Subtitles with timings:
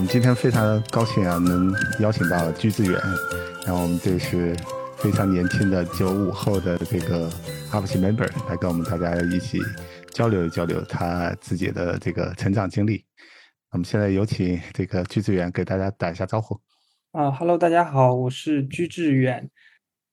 [0.00, 1.70] 我们今天非常高兴啊，能
[2.00, 2.98] 邀请到居志远，
[3.66, 4.56] 然后我们这是
[4.96, 7.28] 非常年轻的九五后的这个
[7.70, 9.58] UP 主 member 来跟我们大家一起
[10.10, 13.04] 交流交流他自己的这个成长经历。
[13.72, 16.58] 我们现在有请这个居志远给大家打一下招呼。
[17.12, 19.50] 啊哈喽，大家好，我是居志远。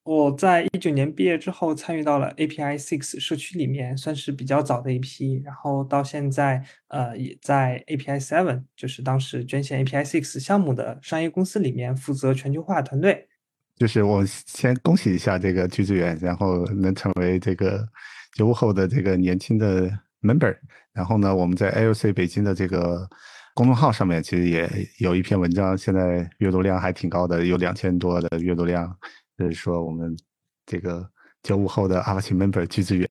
[0.07, 5.41] 我在一九年毕业之后，参与到了 API Six 社区里面，算是比较早的一批。
[5.43, 13.27] 然后到现在，呃，也在 API Seven，就是当时捐献 API Six 项目的商业公司里面负责全球化团队。
[13.75, 17.85] 就是我先恭喜一下这个居志远，然后能成为这个
[18.33, 20.55] 九五后的这个年轻的 member。
[20.93, 23.05] 然后呢，我们在 AOC 北京的这个
[23.53, 24.69] 公众号上面，其实也
[24.99, 28.97] 有一篇文章，现在阅读量还挺高的，有两千多的阅读量。
[29.37, 30.17] 就是说，我们
[30.65, 31.07] 这个
[31.43, 33.07] 九五后的 Apache member 居志远，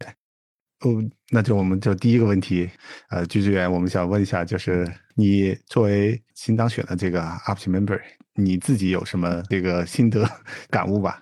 [0.80, 0.91] 哦，
[1.30, 2.68] 那就我们就第一个问题，
[3.10, 8.00] 呃，居志远，我们想问一下，就是你作为新当选的这个 Apache member，
[8.34, 10.28] 你自己有什么这个心得
[10.68, 11.20] 感悟吧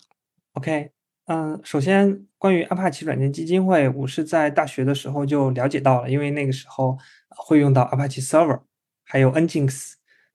[0.54, 0.90] ？OK，
[1.26, 6.96] 嗯，首先关于 Apache 软件基金会，我是在大学的时候就了解到了，因为那个时候
[7.28, 8.62] 会用到 Apache Server，
[9.04, 9.92] 还有 Nginx。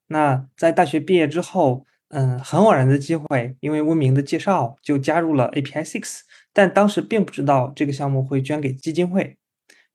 [0.08, 1.88] 那在大学毕业之后。
[2.10, 9.38] 嗯，很偶然的机会，因为温明的介绍就加入了 API Six，但当时并不知道这个项目会捐给基金会。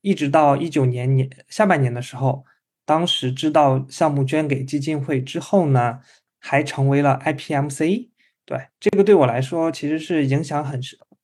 [0.01, 2.45] 一直到一九年年下半年的时候，
[2.85, 6.01] 当时知道项目捐给基金会之后呢，
[6.39, 8.11] 还成为了 IPMC。
[8.47, 10.81] 对这个对我来说其实是影响很，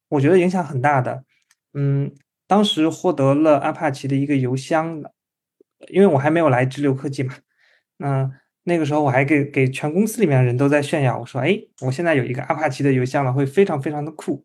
[0.09, 1.25] 我觉得影响很大的。
[1.75, 2.13] 嗯，
[2.49, 5.03] 当时获得了阿帕奇的一个邮箱，
[5.89, 7.35] 因为我还没有来直流科技嘛，
[7.99, 8.33] 那。
[8.65, 14.45] 那个时候我还给给全公司里面的人都在炫耀，我说：“哎，我现在有一个阿帕奇的邮箱了，会非常非常的酷。”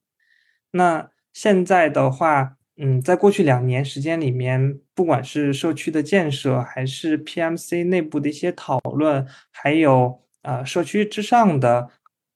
[0.71, 11.89] 那现在的话，嗯，在过去两年时间里面，不管是社区的建设，还是 PMC 内部的一些讨论，还有呃社区之上的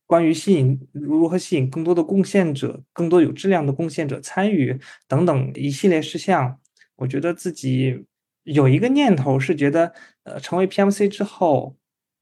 [0.06, 6.60] 关于吸引如何吸引更多的贡献者、更多有质量的贡献者参与等等一系列事项，
[6.98, 8.06] 我觉得自己。
[8.44, 9.94] 有一个念头是觉得，
[10.30, 11.76] 呃，成为 PMC 之后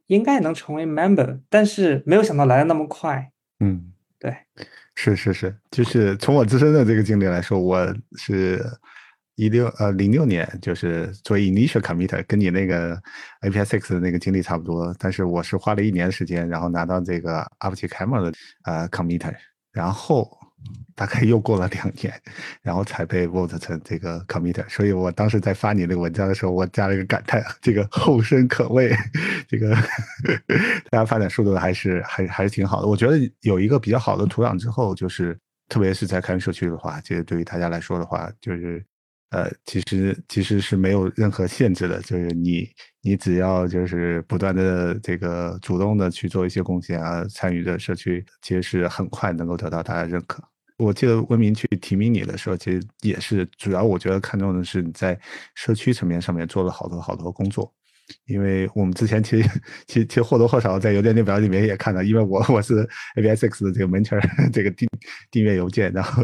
[0.07, 3.31] 应该能成为 member，但是没有想到来的那么快。
[3.59, 4.35] 嗯，对，
[4.95, 8.63] 是是是，就是从我自身的这个经历来说，我是
[9.35, 12.95] 一六呃零六年就是作为 initial committer，跟你那个
[13.41, 19.35] API Six 的那个经历差不多，但是我是花了一年时间，然后拿到这个 Apache Camel 的呃 committer，
[19.71, 20.29] 然后。
[20.95, 22.13] 大概又过了两年，
[22.61, 24.67] 然后才被 vote 成这个 committer。
[24.67, 28.95] 所以我当时在发你那个文章的时候，我加了一个感叹：这个后生可畏。
[29.47, 29.75] 这个
[30.89, 32.87] 大家发展速度还是还还是挺好的。
[32.87, 35.37] 我觉得有一个比较好的土壤之后，就是
[35.69, 38.83] 特别是在开源社区的话，其实对于大家来说的话，就是
[39.29, 42.67] 呃，其实其实是没有任何限制的，就是你
[43.01, 50.41] 你只要就是不断的这个主动的去做一些贡献啊，参与的社区，其实是很快能够得到大家认可。
[50.77, 55.19] 我记得温明去提名你的时候，其实也是主要，我觉得看重的是你在
[55.55, 57.73] 社区层面上面做了好多好多工作。
[58.25, 59.49] 因为我们之前其实
[59.85, 62.87] 其实其实或多或少在邮件列表里面也看到，因为我我是
[63.17, 64.87] A B S X 的这个 mentor 这个订
[65.29, 66.23] 订阅邮件，然后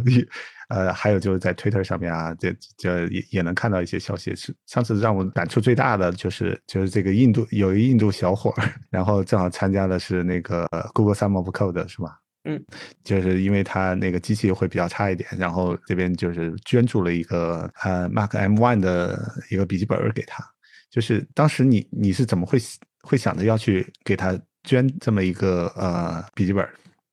[0.69, 4.33] 呃还有就是在 Twitter 上面啊，这这也也能看到一些消息。
[4.33, 8.55] 是上次让我感触最大的就是就是这个印度有一印度小伙，
[8.89, 12.17] 然后正好参加的是那个 Google Summer of Code 是吧？
[12.45, 12.61] 嗯，
[13.03, 19.17] 就是因为他那个机器会比较差一点，然后这边就是捐助了一个呃 Mac M1 的
[19.49, 20.43] 一个笔记本给他。
[20.89, 22.59] 就是当时你你是怎么会
[23.01, 26.67] 会想着要去给他捐这么一个呃笔记本？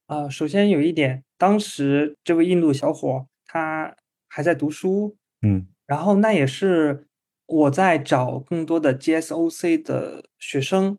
[0.06, 3.94] 啊，首先有一点，当时这位印度小伙他
[4.28, 7.06] 还在读书，嗯，然后那也是
[7.46, 10.98] 我在找更多的 GSOC 的学生，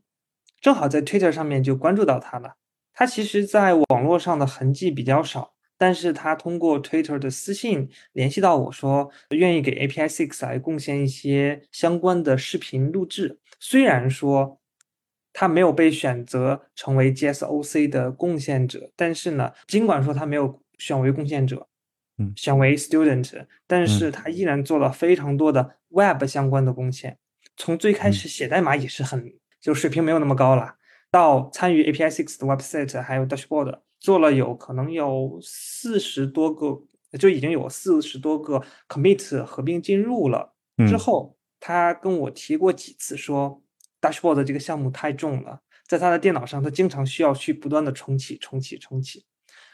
[0.62, 2.56] 正好在 Twitter 上面就关注到他了。
[2.94, 13.40] 他其实，在网络上的痕迹比较少，但是他通过 Twitter 的私信联系到我说，愿意给 API Six 来贡献一些相关的视频录制。
[13.60, 14.60] 虽然说
[15.34, 21.68] 他没有被选择成为 GSOC 的贡献者，但是呢，尽管说他没有选为贡献者，
[22.18, 27.18] 嗯，选为 Student，但是他依然做了非常多的 Web 相关的贡献。
[27.56, 30.76] 从最开始写代码也是很，就水平没有那么高了。
[31.12, 36.81] 到参与 API Six 的 Website 还有 Dashboard 做了有可能有四十多个，
[37.19, 40.54] 就已经有四十多个 Commit 合并进入了。
[40.88, 43.62] 之后他跟我提过几次说
[44.02, 49.25] ，Dashboard 这个项目太重了，在他的电脑上他经常需要去不断的重启、重启、重启。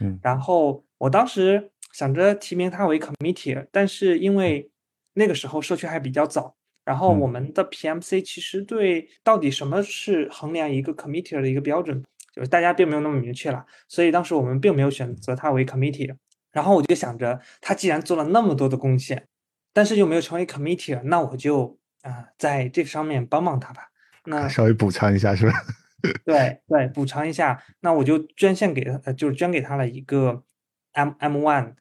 [0.01, 4.69] 嗯，然后我当时想着提名他为 Committee，但是因为
[5.13, 6.56] 那个时候社区还比较早，
[6.87, 12.01] 然后我们的 PMC 其实对到底什么是衡量一个 committee 的一个标准，
[12.33, 16.15] 就是大家并没有那么明确了，所以当时我们并没有选择他为 committee。
[16.53, 19.27] 然后我就想着，他既然做了那么多的贡献，
[19.73, 23.89] 但是又没有成为 committee，那我就啊在这上面帮帮他吧。
[24.23, 25.53] 那 稍微补偿一下是吧？
[26.23, 30.41] 对对，补偿一下，那我就捐献给他，就是捐给他了一个
[30.93, 31.73] M M One。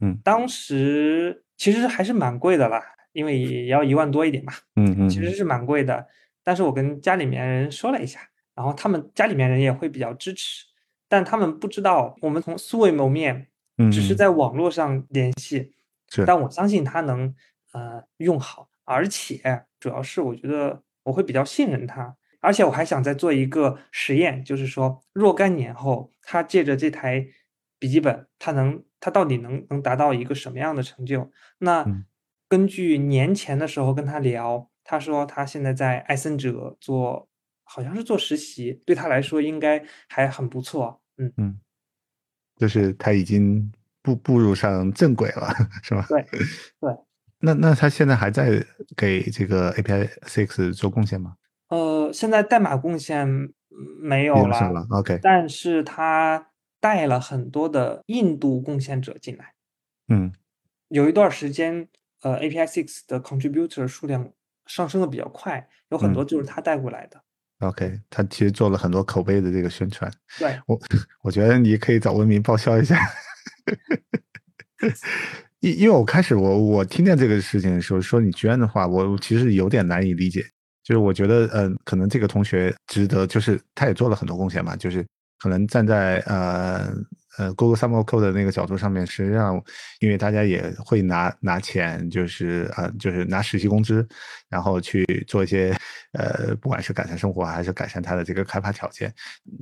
[0.00, 2.82] 嗯，当时其实还是蛮贵的啦，
[3.18, 4.52] 因为也要一万多一点嘛。
[4.76, 6.06] 嗯嗯，其实是蛮贵的。
[6.44, 8.20] 但是我跟家里面人说了一下，
[8.54, 10.64] 然后他们家里面人也会比较支持，
[11.08, 13.48] 但他们不知道我们从素未谋面，
[13.78, 15.74] 嗯只是在网络上联系。
[16.08, 17.34] 是，但我相信他能
[17.72, 27.26] 呃用好，而且主要是我觉得我会比较信任他，而且我还想再做一个实验，就是说若干年后，他借着这台
[27.80, 28.80] 笔记本，他能。
[29.00, 31.30] 他到底能能达到一个什么样的成就？
[31.58, 31.86] 那
[32.48, 37.28] 根据年前的时候跟他聊，他说他现在在艾森哲做，
[37.64, 41.00] 好像是做实习，对他来说应该还很不错。
[41.18, 41.60] 嗯嗯，
[42.56, 43.70] 就是他已经
[44.02, 45.52] 步步入上正轨了，
[45.82, 46.06] 是吧？
[46.08, 46.22] 对
[46.80, 46.96] 对。
[47.40, 48.64] 那那他现在还在
[48.96, 51.36] 给这个 API Six 做贡献吗？
[51.68, 53.28] 呃，现在代码贡献
[54.00, 54.86] 没有了。
[54.90, 56.46] OK，但是他。
[56.80, 59.54] 带了很多的印度贡献者进来，
[60.06, 60.32] 嗯，
[60.86, 61.88] 有一段时间，
[62.22, 64.30] 呃，API Six 的 contributor 数量
[64.66, 67.22] 上升的比较快，有很多就是他带过来的。
[67.60, 70.10] OK，他其实做了很多口碑的这个宣传。
[70.38, 70.78] 对，我
[71.22, 72.98] 我觉得你可以找文明报销一下，
[75.60, 80.42] 因因为我开始我我听见这个事情的时候，说你捐的话，我其实有点难以理解，
[80.84, 85.04] 就是我觉得，嗯，可能这个同学值得，就是他也做了很多贡献嘛，就是。
[85.40, 86.92] 可能站在呃
[87.38, 89.62] 呃 Google Summer Code 的那个角度上面，实际上
[90.00, 94.06] 因为大家也会拿拿钱，就是呃就是拿实习工资，
[94.48, 95.74] 然后去做一些
[96.12, 99.12] 呃不管是改善生活还是改善它的这个开发条件。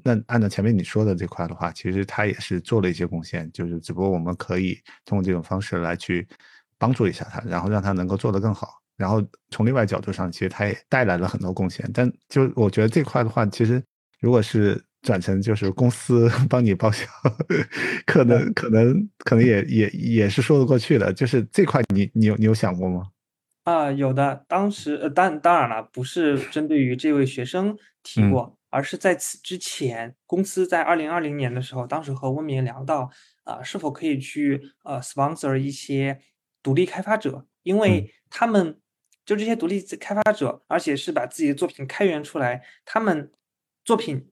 [0.03, 6.27] 那按照前面你说的这块的话，其实他也是做了一些贡献，就是只不过我们可以通过这种方式来去
[6.79, 8.81] 帮助一下他，然后让他能够做得更好。
[8.97, 11.87] 然后从另外角度上，其实他也带来了很多贡献。
[11.93, 13.83] 但就我觉得这块的话，其实
[14.21, 17.07] 如果是转成就是公司 帮你报销，
[18.05, 21.13] 可能可能可能也也也是说得过去的。
[21.13, 23.13] 就是这块你你有你有想过吗？
[23.63, 24.45] 啊，有的。
[24.49, 33.09] 当时呃，当当然了，不是针对于这位学生提过，而是在此之前，公司在二零二零年的时候，当时和温明聊到
[33.45, 36.19] 啊，是否可以去呃 sponsor 一些
[36.65, 38.81] 独立开发者，因为他们
[39.25, 43.31] 就这些独立开发者，而且是把自己的作品开源出来，他们
[43.85, 44.27] 作品。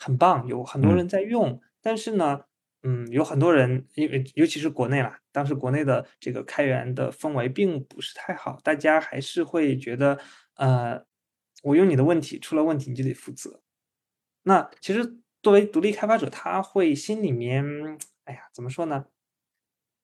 [0.00, 2.40] 很棒，有很多人在用，但是呢，
[2.82, 10.18] 嗯，有很多人，因为尤其是国内啦，当时国内的这个开源的氛围并不是太好，大家还是会觉得，
[10.56, 11.04] 呃，
[11.62, 13.60] 我用你的问题出了问题你就得负责。
[14.44, 17.62] 那其实作为独立开发者，他会心里面，
[18.24, 19.04] 哎呀，怎么说呢？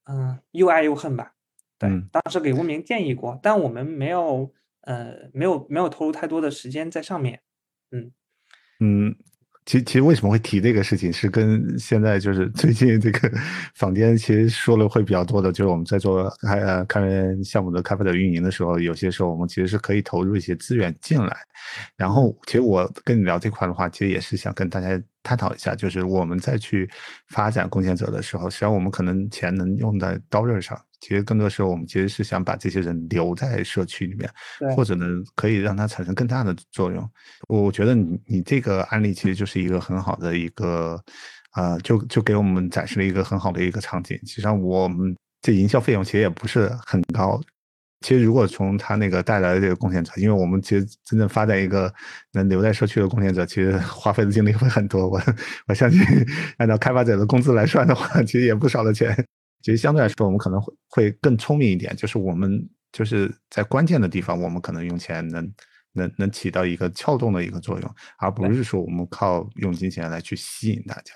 [0.04, 1.32] 嗯，又爱又恨吧。
[1.78, 4.52] 对，当时给文明建议过，但我们没有，
[4.82, 7.42] 呃，没有没有投入太多的时间在上面。
[7.90, 8.12] 嗯
[8.80, 9.16] 嗯。
[9.66, 13.30] 其其实为什么会提这个事情，是跟现在就是 最近这个
[13.74, 21.36] 坊间其实说的会比较多的，就是我们在做开呃开源项目的开发者运营的时候，有些时候我们其实是可以投入一些资源进来。
[21.96, 26.88] 然后，其实我跟你聊这块的话，其实也是想跟大家探讨一下，就是我们在去
[27.28, 30.80] 发展贡献者的时候，实际上我们可能钱能用在刀刃上。
[31.06, 34.28] 其实更多时候，我们其实是想把这些人留在社区里面，
[34.74, 37.08] 或者呢，可以让他产生更大的作用。
[37.46, 41.00] 我觉得你你这个案例其实就是一个很好的一个，
[41.54, 44.18] 呃，就就给我们展示了一个很好的一个场景。
[44.26, 47.40] 实际上，我们这营销费用其实也不是很高。
[48.00, 51.92] 其实，如果从他那个带来的这个贡献者，因为我们其实真正发展一个
[52.32, 55.08] 能留在社区的贡献者，其实 花费的精力会很多。
[55.08, 55.22] 我
[55.68, 56.00] 我相信，
[56.58, 59.14] 按照开发者的工资来算的话，其实也不少的钱。
[59.66, 65.52] 其实相对来说，我们可能会会更聪明一点，就是我们就是在关键的地方，我们可能用钱能
[65.92, 71.12] 能能起到一个撬动的一个作用，而不是说我们靠用金钱来去吸引大家。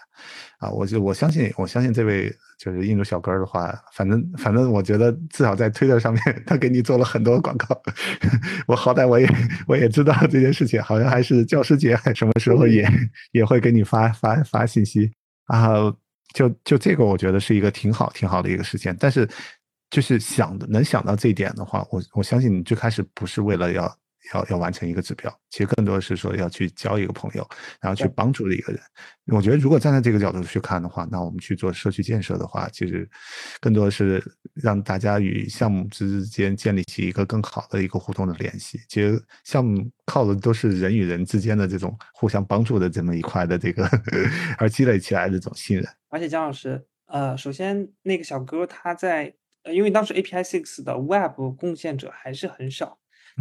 [0.59, 2.29] 啊，我就我相信，我相信这位
[2.59, 7.81] 就是印度小哥的话，反正反正我觉得至少在推特上面，他给你做了很多广告。
[8.67, 9.29] 我好歹我也
[9.69, 12.85] 我也知道这件事情，好像还是教师节还什么时候也
[13.31, 15.13] 也会给你发发发信息
[15.45, 15.95] 啊。
[16.33, 18.97] 就就这个，我觉得是一个挺好挺好的一个事件。
[18.99, 19.29] 但是，
[19.91, 23.99] 就是想能想到这一点的话，我我相信你最开始不是为了要
[24.35, 27.49] 要要完成一个指标，其实更多的是说要去交一个朋友，
[27.81, 28.81] 然后去帮助一个人。
[29.27, 33.09] 我觉得如果站在这个角度去看的话，那我们去做社区建设的话，其实
[33.61, 34.23] 更多的是
[34.55, 38.81] 让大家与项目之间建立起一个更好的一个互动的联系。
[38.89, 43.89] 其实项目靠的都是人与人之间的这种互相帮助的这么一块的这个
[44.59, 45.87] 而积累起来的这种信任。
[46.09, 52.99] 而且姜老师，呃，首先那个小哥他在，呃，因为当时 API Six 的 Web 贡献者还是很少，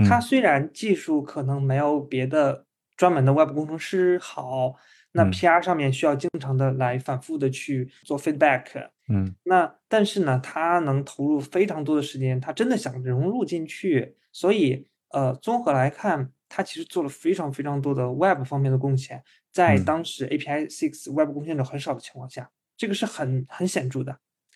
[0.08, 2.66] 他嗯虽然技术可能没有别的
[2.98, 4.76] 专门的 Web 工程师好，
[5.14, 5.32] 那嗯。
[5.32, 9.36] PR 上面需要经常的来反复的去做 feedback，嗯。
[9.44, 19.86] 那但是呢，他能投入非常多的时间，他真的想融入进去，所以呃，综合来看，他其实做了非常非常多的 Web 方面的贡献，在嗯。
[19.86, 24.12] 当时 API Six Web 贡献者很少的情况下，这个是很很显著的。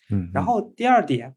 [0.09, 0.31] 嗯，嗯。
[0.33, 1.35] 然后第二点，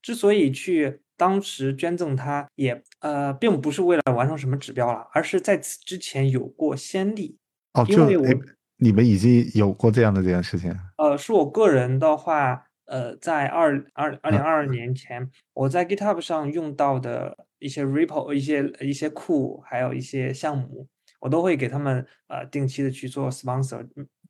[0.00, 7.38] 之所以去当时捐赠他，也呃，并不是为了完成什么指标了，而是在此之前有过先例。
[7.72, 8.40] 哦，就因为我
[8.76, 10.76] 你们已经有过这样的这件事情。
[10.98, 20.86] 呃，是我个人的话，呃，在二二二零嗯二二年前，我在 GitHub 上用到的一些 repo、一些一些库，还有一些项目，
[21.20, 23.86] 我都会给他们呃定期的去做 sponsor，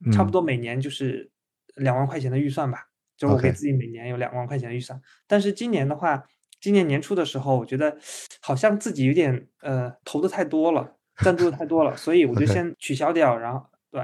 [0.07, 1.31] 嗯差不嗯多每年就是
[1.77, 2.87] 两万块钱的预算吧，
[3.17, 5.01] 就是我给自己每年有两万块钱的预算。
[5.27, 6.23] 但是今年的话，
[6.65, 7.95] 今年年初的时候，我觉得
[8.41, 14.03] 好像自己有点呃投的太多了，赞助的太多了，所以我就 先取消掉，然后对。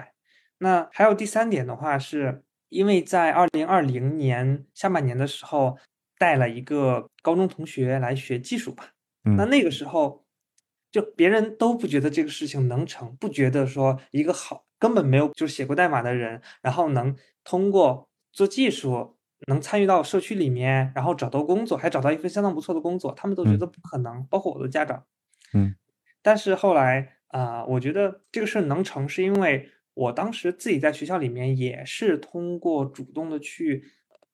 [0.58, 5.78] 那还有第三点的话，是因为在二零二零年下半年的时候，
[6.18, 8.90] 带了一个高中同学来学技术吧。
[9.22, 10.22] 那嗯那个时候，
[10.92, 25.04] 就别人都不觉得这个事情能成，不觉得说一个好根本没有就是写过代码的人，然后能通过做技术，能参与到社区里面，然后找到工作，还找到一份相当不错的工作，他们都觉嗯得不可能，包括我的家长。
[25.52, 25.74] 嗯
[26.22, 33.84] 但是后来啊、我觉得这个事儿能成，是因为我当时自己在学校里面也是通过主动的去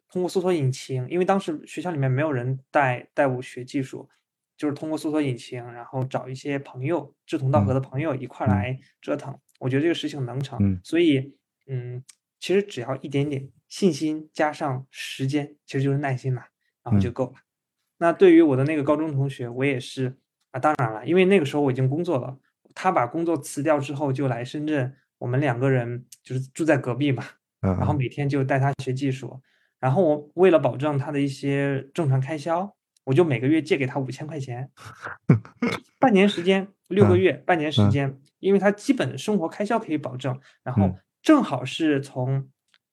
[0.09, 4.09] 通过搜索引擎，因为当时学校里面没有人带带我学技术，
[4.57, 9.39] 就是通过搜索引擎，然后找一些朋友志同道合嗯的朋友一块儿嗯来折腾。
[9.61, 11.37] 我觉得这个事情能成，嗯所以
[11.67, 12.03] 嗯，
[12.39, 16.45] 其实只要一点点信心加上时间，其实就是耐心嘛，
[16.83, 17.13] 然后就嗯。
[17.13, 17.35] 够了。
[17.99, 20.19] 那对于我的那个高中同学，我也是
[20.51, 22.39] 啊，当然了，因为那个时候我已经工作了，
[22.75, 27.25] 他把工作辞掉之后就来深圳，我们两个人就是住在隔壁嘛，
[27.61, 27.97] 然后嗯。
[27.97, 29.41] 每天就带他学技术，
[29.81, 34.71] 然后我为了保证他的一些正常开销，我就每个月借给他五千块钱，
[35.99, 37.91] 半年时间，六个嗯月，半年时嗯。
[37.91, 42.49] 间，因为他基本的生活开销可以保证，然后嗯正好是从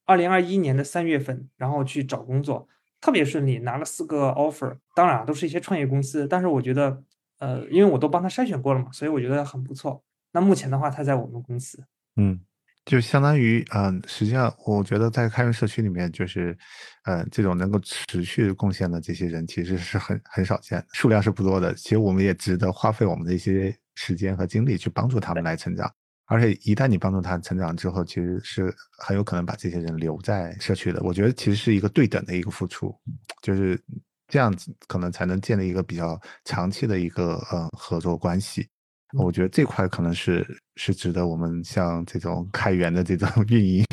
[0.07, 2.67] 二零二一年的三月份，然后去找工作，
[2.99, 7.03] 特别顺利，拿了四个 offer，当然啊都是一些创业公司，但是我觉得，
[7.37, 10.03] 呃，因为我都帮他筛选过了嘛，所以我觉得很不错。
[10.31, 11.83] 那目前的话，他在我们公司，
[12.15, 12.39] 嗯，
[12.85, 16.57] 就相当于，嗯、实际上我觉得在开源社区里面，就是，
[17.05, 21.71] 呃，这种能够持续贡献的这些人，其实是很很少见的，数量是不多的。
[21.75, 25.93] 其实我们也值得花费我们的一些时间和精力去帮助他们来成长。
[26.25, 31.01] 而且一旦你帮助他成长之后，其实是很有可能把这些人留在社区的。
[31.03, 32.95] 我觉得其实是一个对等的一个付出，
[33.41, 33.79] 就是
[34.27, 38.67] 这样子，可能才能建立一个比较长期的一个呃合作关系。
[39.15, 40.43] 我觉得这块可能是
[40.75, 43.85] 是值得我们像这种开源的这种运营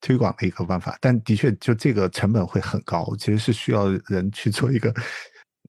[0.00, 4.92] 推广的一个办法，但的确就这个成本会很高，其实是需要人去做一个，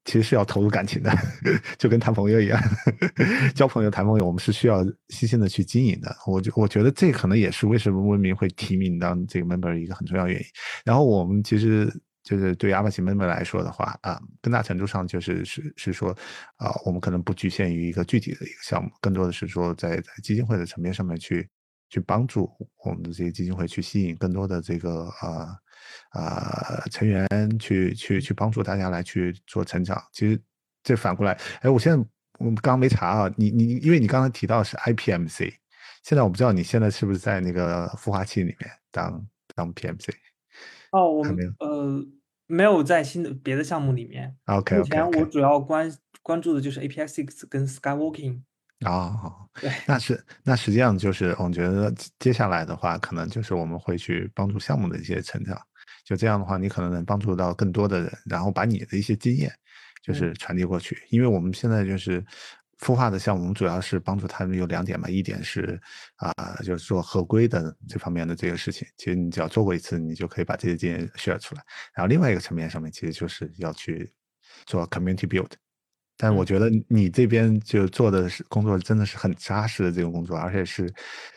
[0.08, 1.12] 其实是要投入感情的，
[1.78, 2.60] 就跟谈朋友一样，
[3.54, 6.16] 交朋友谈朋友，我们是需要细心的去经营的。
[6.26, 10.46] 我觉我觉得这可能也是为什么文明会提名当这个 member 一个很重要原因。
[10.86, 16.10] 然后我们其实就是对阿帕奇 member 来说的话啊，更大程度上就是是是说
[16.56, 21.48] 啊，我们可能不局限于一个具体的一个项目，更多的是说在在基金会的层面上面去
[21.90, 22.50] 去帮助
[22.86, 25.48] 我们的这些基金会去吸引更多的这个呃
[26.18, 27.28] 呃成员
[27.60, 30.02] 去去去帮助大家来去做成长。
[30.12, 30.40] 其实
[30.84, 32.06] 这反过来，哎，我现在
[32.40, 35.54] 我们刚刚没查啊，你你因为你刚才提到是 IPMC，
[36.04, 40.10] 现在我不知道你现在是不是在那个孵化器里面当当 PMC。
[40.92, 41.24] 哦，我
[41.60, 42.06] 呃
[42.48, 45.94] 没有在新的别的项目里面，OK 目 OK 前我主要关
[46.24, 48.42] 关注的就是 API Six 跟 Skywalking。
[48.86, 55.60] 哦，对，那是那实际上就是我觉得接下来的话，可能就是我们会去帮助项目的一些成长。
[56.08, 59.52] 就这样的话，你可能能帮助到更多的人，然后把你的一些经验
[60.02, 60.98] 就是传递过去。
[61.10, 62.24] 因为我们现在就是
[62.80, 65.78] 孵化的项目，我们主要是帮助他们有两点嘛，一点是
[66.16, 66.34] 啊、
[66.64, 71.62] 就是做合规的这方面的这个事情，其实你只要做过一次，你就可以把这些经验 share 出来。
[71.94, 74.10] 然后另外一个层面上面，其实就是要去
[74.66, 75.52] 做 community build。
[76.20, 80.92] 但我觉得你这边就做的是工作真的是很扎实的这种工作，而且是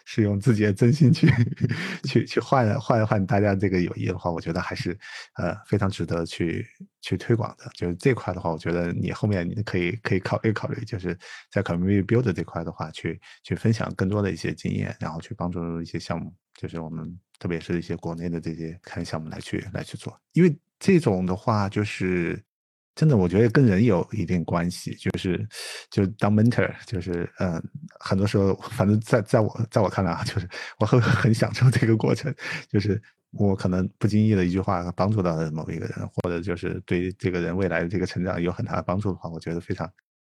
[0.06, 1.28] 是用自己的真心去
[2.08, 4.98] 去去换换一换大家这个友谊的话，我觉得还是
[5.34, 6.66] 呃非常值得去
[7.02, 7.70] 去推广的。
[7.74, 11.16] 就是这块的话，我觉得你后面你可以可以考虑考虑，就是
[11.52, 17.06] 在 community build 这块的话，去去分享更多的一些经验，然后去帮助一些项目，就是我们
[17.38, 22.42] 特别是一些国内的这些开源项目来去来去做，因为这种的话就是。
[22.96, 25.48] 真的，我觉得跟人有一定关系，就是
[25.90, 27.62] 就当 mentor，就是嗯，
[27.98, 32.34] 很多时候，反正在在我在我看来啊，就是我会很享受这个过程，
[32.68, 39.90] 就是我可能不经意的一句话帮助到了某一个人，或者就是对这个人未来的这个成长有很大的帮助的话，我觉得非常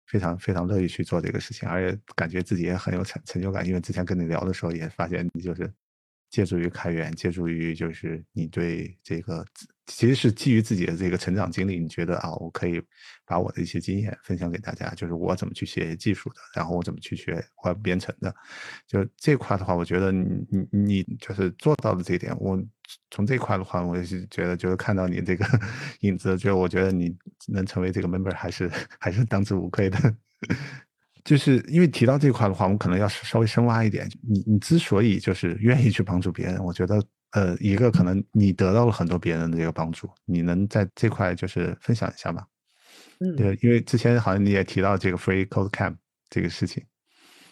[0.08, 5.72] 非常非常乐意去做这个事情，而且感觉自己也很有成成就感，因为之前跟你聊的时候也发现你就是
[6.32, 9.46] 借助于开源，借助于就是你对这个。
[9.88, 12.82] 其实是基于自己的这个成长经历，你觉得啊，我可以
[13.25, 18.34] 把我的一些经验分享给大家，就是我怎么去学技术的，然后我怎么去学或编程的，
[18.86, 22.36] 就这块的话，我觉得你你你就是做到了这一点。
[22.38, 22.62] 我
[23.12, 25.46] 从这块的话，我是觉得，就是看到你这个
[26.01, 27.15] 影子，就我觉得你
[27.48, 29.98] 能成为这个 member 还是 还是当之无愧的。
[31.24, 34.06] 就是因为提到这块的话，我们可能要稍微深挖一点。
[34.22, 37.01] 你你之所以就是愿意去帮助别人，我觉得。
[37.38, 42.48] 呃，一个可能你得到了很多别人的这个帮助，你能在这块就是分享一下吗？
[43.20, 45.98] 嗯，对，因为之前好像你也提到这个 Free Code Camp
[46.32, 46.84] 这个事情。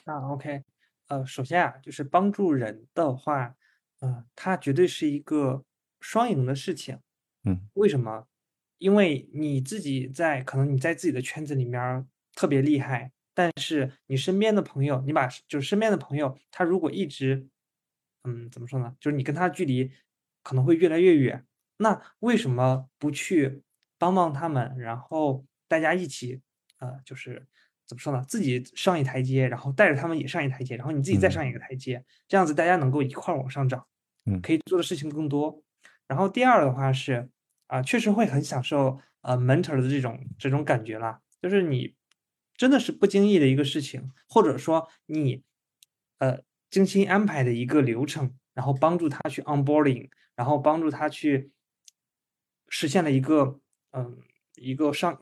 [0.06, 0.64] 啊，OK，
[1.10, 3.54] 呃，首先啊，就是帮助人的话，
[4.02, 5.64] 嗯，它绝对是一个
[6.00, 6.98] 双赢的事情。
[7.44, 8.26] 嗯，为什么？
[8.80, 17.48] 因为你自己在可能你在自己的圈子里面特别厉害，但是你身边的朋友，你把就是身边的朋友，他如果一直
[18.26, 18.96] 嗯，怎么说呢？
[19.00, 19.92] 就是你跟他距离
[20.44, 21.46] 可能会越来越远，
[21.78, 23.64] 那为什么不去
[23.98, 26.42] 帮帮他们，然后大家一起，
[26.80, 27.48] 呃，就是
[27.88, 28.24] 怎么说呢？
[28.28, 33.86] 自己上一台阶，然后带着他们也上一台阶，然后你自己再上一个台阶，这样子大家能够一块儿往上涨，
[34.26, 35.62] 嗯，可以做的事情更多。
[36.08, 37.30] 然后第二的话是，
[37.68, 41.96] 啊，确实会很享受呃 mentor 的这种这种感觉啦，就是你
[42.56, 45.44] 真的是不经意的一个事情，或者说你，
[46.20, 46.42] 呃。
[46.70, 51.52] 精心安排的一个流程，然后帮助他去 onboarding，然后帮助他去
[52.68, 53.60] 实现了一个
[53.92, 54.18] 嗯
[54.56, 55.22] 一个上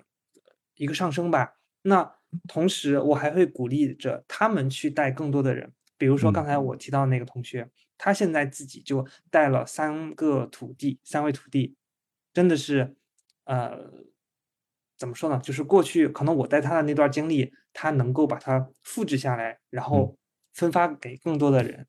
[0.75, 1.57] 一个上升吧。
[1.83, 2.15] 那
[2.47, 11.75] 同时我还会鼓励着他们去带更多的人，比如说刚才我提到那个同学，他现在自己就带了三个徒弟，三位徒弟，
[12.33, 12.95] 真的是
[13.43, 13.91] 呃
[14.97, 15.39] 怎么说呢？
[15.43, 20.17] 就是过去可能我带他的那段经历，他能够把它复制下来，然后。
[20.53, 21.87] 分发给更多的人，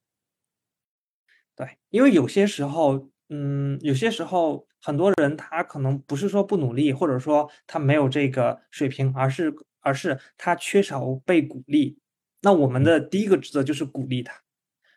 [1.55, 11.99] 对，因为有些时候，嗯，有些时候很多人他可能不是说不努力，或者说他没有这个水平，而是而是他缺少被鼓励。
[12.41, 14.35] 那我们的第一个职责就是鼓励他，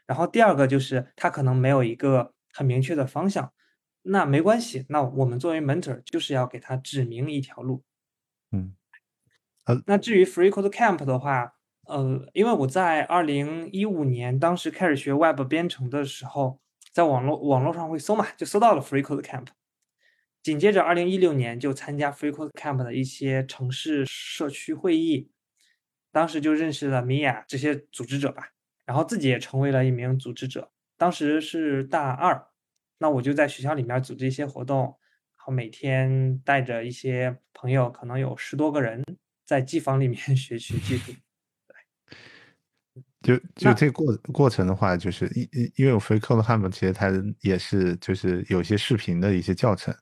[0.06, 3.53] 然后第二个就是他可能没有一个很明确的方向，
[4.03, 7.84] 那没关系，那我们作为 mentor 就是要给他指明一条路。
[8.51, 8.75] 嗯，
[9.86, 11.57] 那至于 Free Code Camp 的话。
[11.88, 16.60] 呃，因为我在二零一五年当时开始学 Web 编程的时候，
[16.91, 19.47] 在网络网络上会搜嘛，就搜到了 Free Code Camp。
[20.43, 25.30] 紧接着二零一六年就参加 Free Code Camp 的一些城市社区会议，
[26.12, 28.50] 当时就认识了米娅这些组织者吧，
[28.86, 30.71] 然后自己也成为了一名组织者。
[30.97, 32.47] 当时是大二，
[32.97, 34.80] 那我就在学校里面组织一些活动，
[35.38, 39.04] 然后每天带着一些朋友，可能有十多个人，
[39.45, 41.13] 在机房里面 学习技术。
[43.28, 47.12] 就就这过过程的话，就是因因因为我 Free Code Camp 其实它
[47.42, 49.94] 也是就是有些视频的一些教程，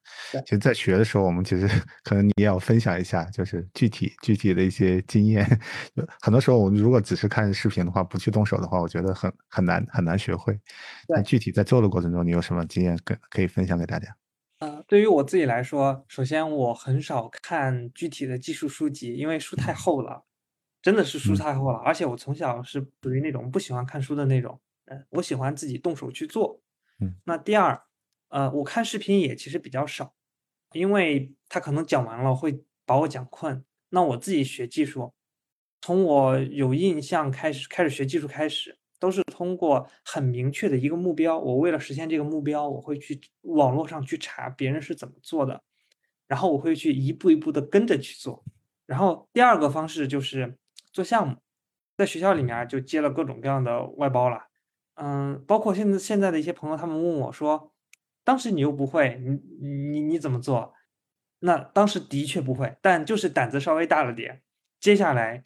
[0.46, 1.68] 其实在学的时候，我们其实
[2.06, 5.44] 可能你也要分享一下，就是具体具体的一些经验。
[6.22, 10.56] 很多时候我们如果只是看视频的话，不去动手的话，我觉得很很难很难学会。
[11.08, 14.16] 那具体在做的过程中，你有什么经验跟可以分享给大家？
[14.60, 20.24] 呃，对于我自己来说，首先我很少看具体的技术书籍，因为书太厚了。
[20.86, 26.62] 真的是书太厚了，而且我从小是属于那种不喜欢看书的那种，嗯，我喜欢自己动手去做。
[27.00, 27.82] 嗯，那第二，
[28.28, 30.14] 呃，我看视频也其实比较少，
[30.74, 33.66] 因为他可能讲完了会把我讲困。
[33.90, 35.12] 那我自己学技术，
[35.82, 45.64] 从我有印象开始开始学技术开始，都是通过很明确的一个目标，我为了实现这个目标，我会去网络上去查别人是怎么做的，
[46.28, 48.44] 然后我会去一步一步的跟着去做。
[48.86, 50.56] 然后第二个方式就是。
[50.96, 51.36] 做项目，
[51.98, 54.46] 在学校里面就接了各种各样的外包了，
[54.94, 57.74] 嗯，包括现在现在的一些朋友，他们问我说，
[58.24, 60.74] 当时你又不会，你你你怎么做？
[61.40, 64.42] 那当时的确不会，但就是胆子稍微大了点，
[64.80, 65.44] 接下来，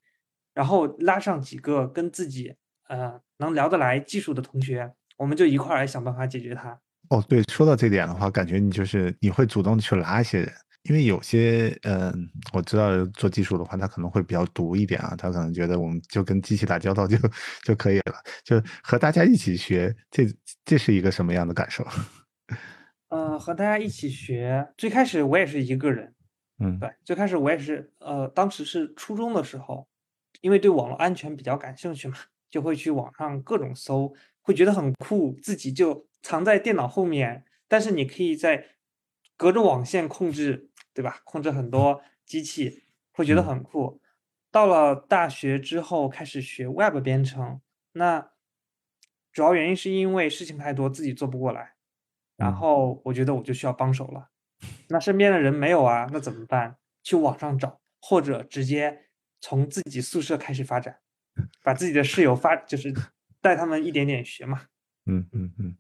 [0.54, 2.56] 然后拉上几个跟自己
[2.88, 6.80] 呃能聊得来技术的同学，我们就一块儿来想办法解决它。
[7.10, 10.54] 哦，对，说到这点的话，感觉你就是你会主动去拉一些人，
[10.84, 17.18] 因为有些嗯，我知道做技术的话，他可能会比较独一点啊，他可能觉得我们就跟机器打交道就
[17.64, 20.26] 就可以了，就和大家一起学，这
[20.64, 21.86] 这是一个什么样的感受？
[23.10, 26.14] 呃，和大家一起学，最开始我也是一个人，
[26.60, 29.88] 嗯，对，最开始我也是，呃，当时是初中的时候，
[30.42, 32.16] 因为对网络安全比较感兴趣嘛，
[32.50, 38.64] 就会去网上各种搜，会觉得很酷，自己就藏在电脑后面，但是你可以在
[39.36, 41.22] 隔着网线控制，对吧？
[41.24, 44.02] 控制很多机器，会觉得很酷。
[44.52, 48.32] 到了大学之后，开始学 Web 编程，那
[49.32, 51.76] 主要原因是因为事情太多，自己做不过来。
[52.36, 54.30] 然后我觉得我就需要帮手了，
[54.88, 56.78] 那身边的人没有啊，那怎么办？
[57.04, 59.06] 去网上找，或者直接
[59.40, 61.00] 从自己宿舍开始发展，
[61.64, 62.94] 把自己的室友发，就是
[63.42, 64.68] 带他们一点点学嘛。
[65.06, 65.78] 嗯嗯嗯，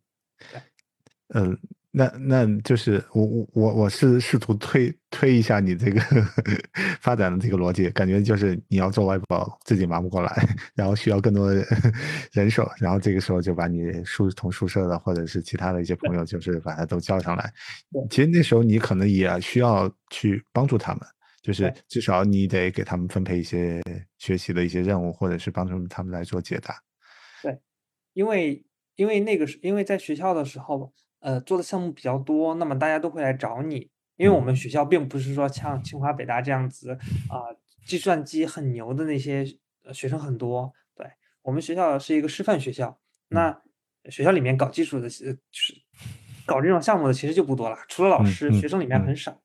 [1.29, 1.59] 嗯。
[1.91, 5.99] 那那就是我我我我是试图推推一下你这个
[7.01, 11.65] 发展的这个逻辑，感觉就是你要做外包自己忙不过来，然后需要更多的
[12.31, 17.51] 人手，然后这个时候就把你宿同宿舍的或者是其他的一些朋友，就是把他都叫上来。
[18.11, 21.01] 其实那时候你可能也需要去帮助他们，
[21.41, 23.81] 就是至少你得给他们分配一些
[24.19, 26.75] 学习的一些任务，或者是帮助他们来做解答。
[27.41, 27.57] 对，
[28.13, 28.63] 因为
[28.95, 30.93] 因为那个是因为在学校的时候。
[31.21, 36.91] 呃，做的项目比较多，那么大家都会来找你，因为我们学校并不是说像清华、北大这样子
[37.29, 37.51] 啊，
[37.85, 39.45] 计算机很牛的那些
[39.91, 40.73] 学生很多。
[40.95, 41.05] 对
[41.41, 43.61] 我们学校是一个师范学校，那
[44.05, 45.15] 学校里面搞技术的，就
[45.51, 45.73] 是
[46.45, 49.41] 搞这种项目的其实就不多了，除了老师，学生里面很少。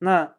[0.00, 0.36] 那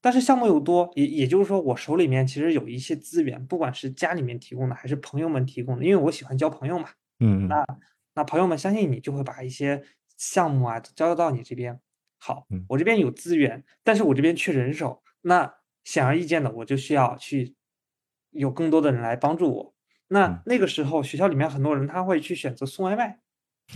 [0.00, 6.90] 但是项目又多，也也就是说，我手里面其实有一些资源，不管是家里面提供的还是朋友们提供的，因为我喜欢交朋友嘛。
[7.18, 7.66] 嗯，那
[8.14, 9.82] 那朋友们相信你，就会把一些。
[10.22, 11.80] 项目啊，交到你这边，
[12.16, 17.56] 好，我这边有资源，但是我这边缺人手，那显而易见的，我就需要去
[18.30, 19.74] 有更多的人来帮助我。
[20.06, 23.18] 那那个时候，学校里面很多人他会去选择送外卖，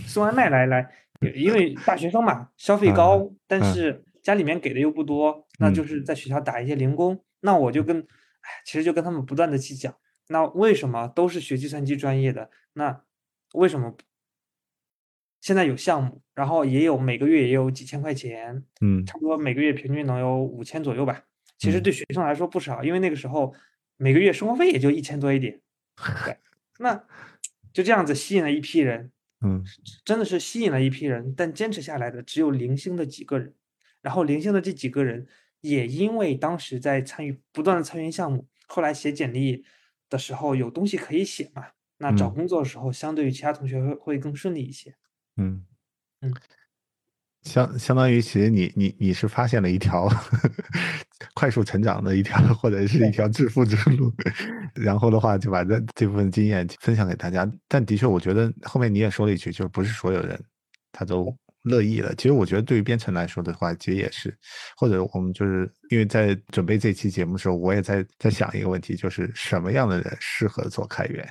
[0.05, 0.89] 送外卖来来，
[1.35, 7.21] 因为大学生嘛，消费高，但是家里面给的又不多，那就是在学校打一些零工。
[7.41, 9.93] 那我就跟，哎，其实就跟他们不断的去讲，
[10.29, 13.01] 那为什么都是学计算机专业的，那
[13.53, 13.93] 为什么？
[15.39, 21.23] 现在有项目，然后也有每个月也有几千块钱，嗯，差不多每个月平均能有五千左右吧。
[21.57, 23.53] 其实对学生来说不少，因为那个时候
[23.97, 25.59] 每个月生活费也就一千多一点。
[26.25, 26.37] 对，
[26.79, 27.03] 那
[27.73, 29.63] 就这样子吸引了一批人，嗯，
[30.05, 33.53] 真的是吸引了一批人，但坚持下来的只有零星的几个人。
[34.01, 35.27] 然后零星的这几个人
[35.61, 39.65] 也因为当时在参与不断的参与项目，后来写简历
[40.09, 41.65] 的时候有东西可以写嘛，
[41.97, 44.95] 那找工作的时候相对于其他同学会会更顺利一些。
[45.37, 45.63] 嗯。
[46.21, 46.33] 嗯，
[47.43, 50.09] 相相当于其实你你你是发现了一条
[51.35, 54.11] 快速成长的一条或者是一条致富之路，
[54.75, 57.49] 然后的话就把这这部分经验分享给大家。
[57.67, 60.39] 但的确，我觉得后面你也说了一句，就是不是所有人
[60.91, 61.35] 他都
[61.67, 62.13] 乐意了。
[62.15, 64.35] 其实我觉得对于编程来说的话，其实也是，
[64.75, 71.27] 或者我们就是因为在准备这期节目的时候，我也在在想一个问题，就是什么样的人适合做开源。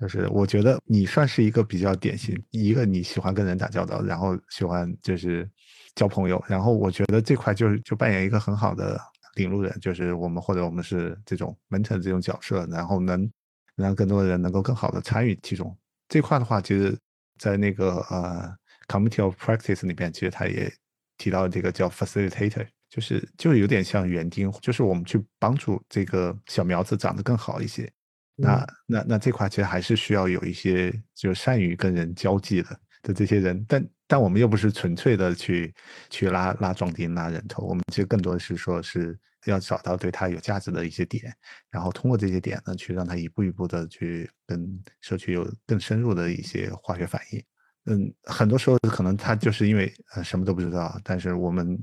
[0.00, 5.48] 就是我觉得你算是一个比较典型，一个你喜欢跟人打交道，然后喜欢就是
[5.94, 9.00] 交朋友，然后我觉得这块就是就扮演一个很好的
[9.36, 13.26] 领路人，就是我们或者我们是这种门诊这种角色，然后能
[13.74, 15.74] 让更多的人能够更好的参与其中。
[16.08, 16.94] 这块的话，其实，
[17.38, 18.54] 在那个呃
[18.86, 20.72] community of practice 里边，其实他也
[21.18, 27.90] 提到这个叫 facilitator，就是就是有点像园丁，就是我们去帮助这个小苗子长得更好一些。
[28.38, 35.74] 那那那这块其实还是需要有一些就善于跟人交际的的这些人，但但我们又不是纯粹的去
[36.10, 41.34] 去拉拉壮丁拉人头，我们其实更多的是说是要找到对他有价值的一些点，
[41.70, 47.42] 然后通过这些点呢，去让他一步一步的去跟社区有更深入的一些化学反应。
[47.86, 51.78] 嗯，很多时候可能他就是因为呃什么都不知道，但是我们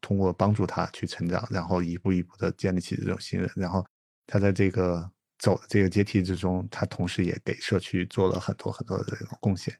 [0.00, 3.84] 通过帮助他去成长，然后一步一步的建立起这种信任，然后
[4.26, 5.10] 他在这个。
[5.38, 9.72] 走的这个阶梯之中，他同时也给社区做了很多很多的贡献。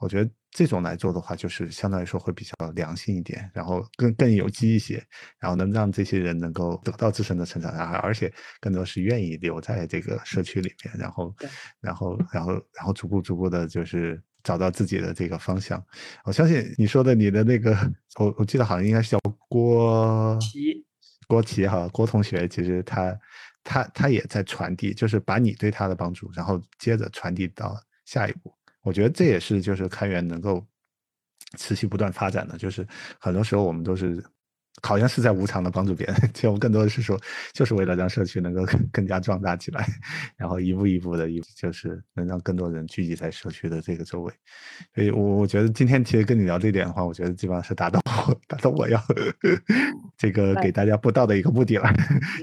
[0.00, 5.00] 我觉得这种来做的话，就是相对来说会比较良性一点，然后更更有机一些，
[5.38, 11.32] 然后能让这些人能够得到自身的成长，然后而且更多是愿意留在这个社区里面，然后
[11.80, 15.82] 然后然后然后逐步逐步的，就是找到自己的这个方向。
[16.24, 17.76] 我相信你说的你的那个，
[18.18, 20.84] 我我记得好像应该是叫郭奇，
[21.26, 23.18] 郭奇哈，郭同学，其实他。
[23.64, 28.50] 他他也在传递，就是把你对他的帮助，然后接着传递到下一步。
[28.80, 30.64] 我觉得这也是就是开源能够
[31.58, 32.86] 持续不断发展的，就是
[33.20, 34.24] 很多时候我们都是。
[34.82, 37.18] 好像是在无偿的帮助别人，其实我们更多的是说，
[37.52, 39.86] 就是为了让社区能够 更加壮大起来，
[40.36, 44.32] 然后一步一步的，一就是能让更多人聚集在社区的这个周围。
[44.94, 49.02] 所以，我我觉得今天其实跟你聊这点的话，我觉得基本上是达到我达到我要
[50.16, 51.92] 这个给大家布道的一个目的了。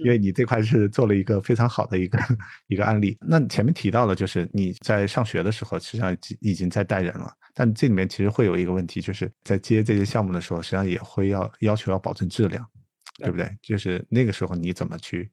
[0.03, 2.19] 因为你这块是做了一个非常好的一个
[2.67, 3.17] 一个案例。
[3.21, 7.31] 那前面提到了，就是你在上学的时候，实际上已经在带人了。
[7.57, 12.65] 但这里面其实会有一个问题，就是在接这些项目的时候，实际上也会要要求要保证质量，
[13.17, 13.57] 对不对？
[13.61, 15.31] 就是那个时候你怎么去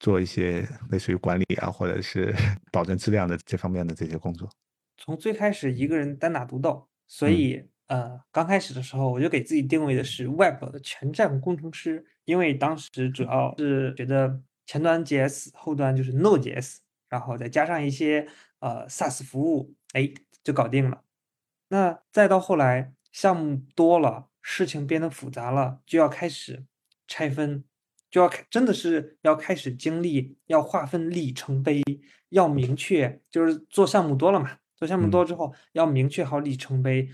[0.00, 2.34] 做一些类似于管理啊，或者是
[2.70, 4.48] 保证质量的这方面的这些工作？
[4.96, 16.76] 从最开始一个人单打独斗，所以呃，刚开始的时候我就给自己定位的是 Web 的全站工程师，因为当时主要是觉得前端 JS，后端就是 Node.js，
[17.08, 18.26] 然后再加上一些
[18.60, 20.10] 呃 SaaS 服务，哎，
[20.42, 21.02] 就搞定了。
[21.68, 26.66] 那再到后来，项目多了，事情变得复杂了，就要开始
[27.08, 27.64] 拆分，
[28.10, 31.82] 就要开，真的是要开始经历，要划分里程碑，
[32.28, 37.08] 要明确，就是做项目多了嘛，做项目多之后，要明确好里程碑，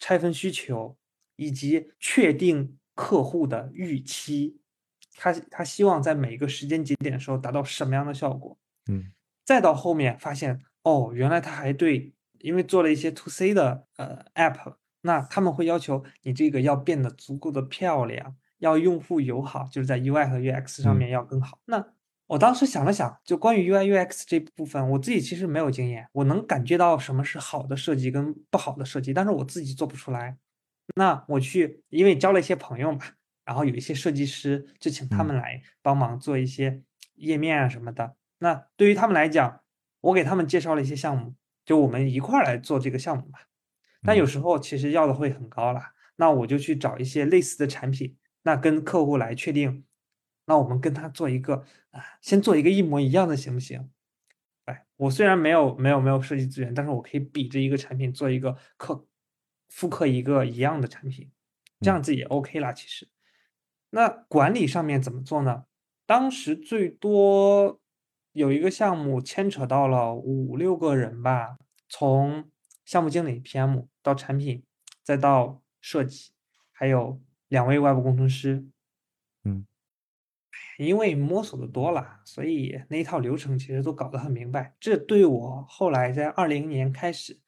[0.00, 0.96] 拆分需求，
[1.36, 4.58] 以及确定客户的预期，
[5.14, 8.58] 他他希望在每一个时间节点的时候达到什么样的效果，
[8.90, 9.12] 嗯，
[9.44, 12.12] 再到后面发现，哦，原来他还对。
[12.40, 14.74] 因为做了一些 to C 的呃 app，
[15.06, 21.58] 那他们会要求你这个要变得足够的漂亮，要用户友好，就是在 UI 和 UX 上面要更好。
[21.66, 21.84] 那
[22.26, 30.38] 我当时想了想，就关于 UI UX 这部分，我自己其实没有经验，我能感觉到什么是好的设计跟不好的设计，但是我自己做不出来。
[30.96, 33.00] 那我去，因为交了一些朋友嘛，
[33.44, 36.80] 然后有一些设计师，就请他们来帮忙做一些
[37.16, 38.16] 页面啊什么的。
[38.38, 39.60] 那对于他们来讲，
[40.00, 41.34] 我给他们介绍了一些项目。
[41.66, 43.38] 就我们一块儿来做这个项目吧，
[44.04, 49.84] 但有时候其实要的会很高啦，那我就去找一些类似的产品，那跟客户来确定，
[50.46, 53.90] 那我们跟他做一个啊，先做一个一模一样的行不行？
[54.66, 59.06] 哎，我虽然没有没有没有设计资源，但是我可以比着一个产品做一个刻
[59.68, 61.30] 复刻一个一样的产品，
[61.80, 62.72] 这样子也 OK 啦。
[62.72, 63.08] 其实，
[63.90, 65.64] 那管理上面怎么做呢？
[66.06, 67.80] 当时最多。
[68.34, 71.56] 有一个项目牵扯到了五六个人吧，
[71.88, 72.50] 从
[72.84, 74.64] 项目经理 PM 到产品，
[75.02, 76.30] 再到设计，
[76.72, 78.66] 还有两位外部工程师。
[79.44, 79.66] 嗯，
[80.78, 84.74] 因为摸索的多了，所以那一套流程其实都搞得很明白。
[84.80, 87.38] 这对我后来在二零年开始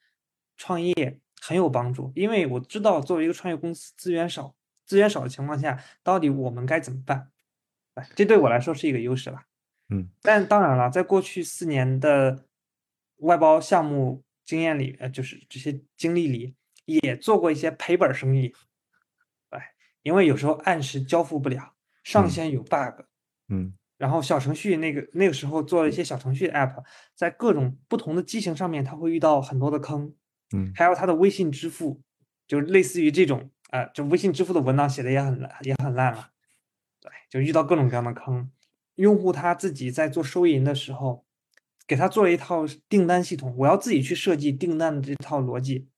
[0.57, 7.31] 创业很有帮助，因为我知道作为一个创业公司资源少，资源少的情况下，到底我们该怎么办？
[7.94, 9.42] 哎，这对我来说是一个优势了。
[9.88, 12.44] 嗯，但当然了，在过去四年的
[13.18, 16.55] 外包项目经验里，呃，就是这些经历里，
[16.85, 18.55] 也做过一些赔本生意，
[19.51, 23.03] 哎，因为有时候按时交付不了，上线有 bug，
[23.49, 26.85] 嗯，然后小程序那个那个时候做了一些小程序 app，
[27.17, 30.15] 在各种不同的机型上面，它会遇到很多的坑，
[30.55, 32.01] 嗯，还有它的微信支付，
[32.47, 36.31] 就类似于这种，呃，就微信支付的文档写的也很烂，也很烂了，
[37.01, 38.49] 对，就遇到各种各样的坑。
[38.95, 41.26] 用户他自己在做收银的时候，
[41.87, 45.88] 给他做了一套订单系统，我要自己去设计订单的这套逻辑。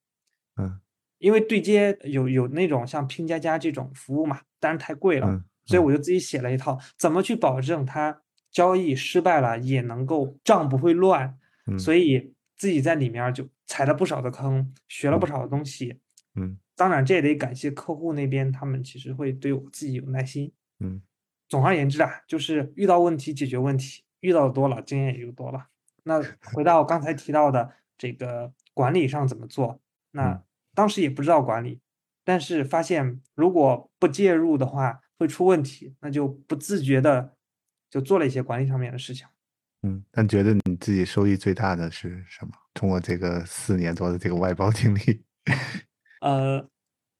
[0.55, 0.79] 嗯，
[1.17, 8.21] 因为对接有有那种像拼加加这种服务嘛，但是太贵了，所以我就自己写了一套，怎么去保证他
[8.51, 11.37] 交易失败了也能够账不会乱。
[11.77, 15.99] 所以自己在里面就踩了不少的坑，学了不少的东西。
[16.35, 20.51] 嗯，当然这也得感谢客户那边，他们其实会对我自己有耐心。
[20.79, 21.01] 嗯。
[21.47, 25.65] 总而言之啊，就是遇到问题解决问题，遇到的多了，经验也就多了。
[26.09, 26.19] 那
[26.51, 29.79] 回到刚才提到的这个管理上怎么做？
[30.11, 30.43] 那
[30.73, 31.79] 当时也不知道管理，
[32.25, 37.35] 但是发现如果不介入的话会出问题，那就不自觉的
[37.89, 39.27] 就做了一些管理上面的事情。
[39.83, 42.51] 嗯，但觉得你自己收益最大的是什么？
[42.73, 45.23] 通过这个四年多的这个外包经历，
[46.21, 46.67] 呃。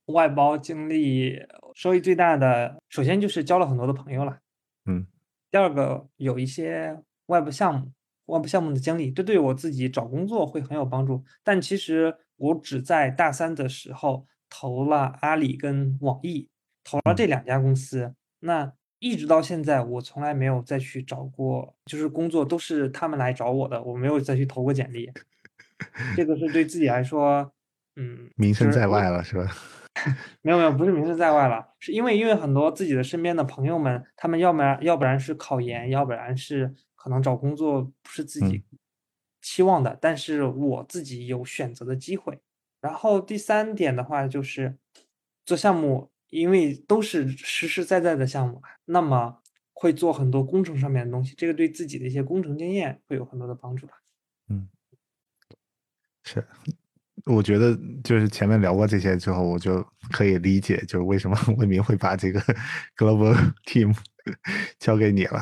[0.09, 1.37] 外包经历
[1.75, 4.39] 收益最大的，首先就是交了很多的朋友了，
[4.85, 5.05] 嗯。
[5.51, 7.91] 第二个有一些外部项目，
[8.29, 11.23] 外部项目的经历，这对我自己找工作会很有帮助。
[11.43, 16.49] 但其实我只在大三的时候投了阿里跟网易，
[16.83, 18.13] 投了这两家公司。
[18.39, 25.11] 那一直到现在，我从来没有再去找过，就是工作都是他们来找我的，我没有再去投过简历。
[26.15, 27.51] 这个是对自己来说，
[27.95, 29.49] 嗯，名声在外了，是吧？
[30.41, 38.61] 没有没有，不是名声在外了，是因为因为很多自己的身边的朋友们，他们要么然要不然是考研，要不然是可能找工作不是自己
[39.41, 42.41] 期望的，但是我自己有选择的机会。
[42.81, 44.77] 然后第三点的话就是
[45.45, 49.41] 做项目，因为都是实实在在的项目，那么
[49.73, 53.93] 会做很多工程上面的东西，这个对自己的一些工程经验会有很多的帮助吧。
[54.49, 54.67] 嗯，
[56.23, 56.45] 是。
[57.25, 62.39] 我觉得就是前面聊过这些之后，我就可以理解，就是为什么 魏明会把这个
[62.95, 63.35] global
[63.65, 63.93] team
[64.79, 65.41] 交给你了，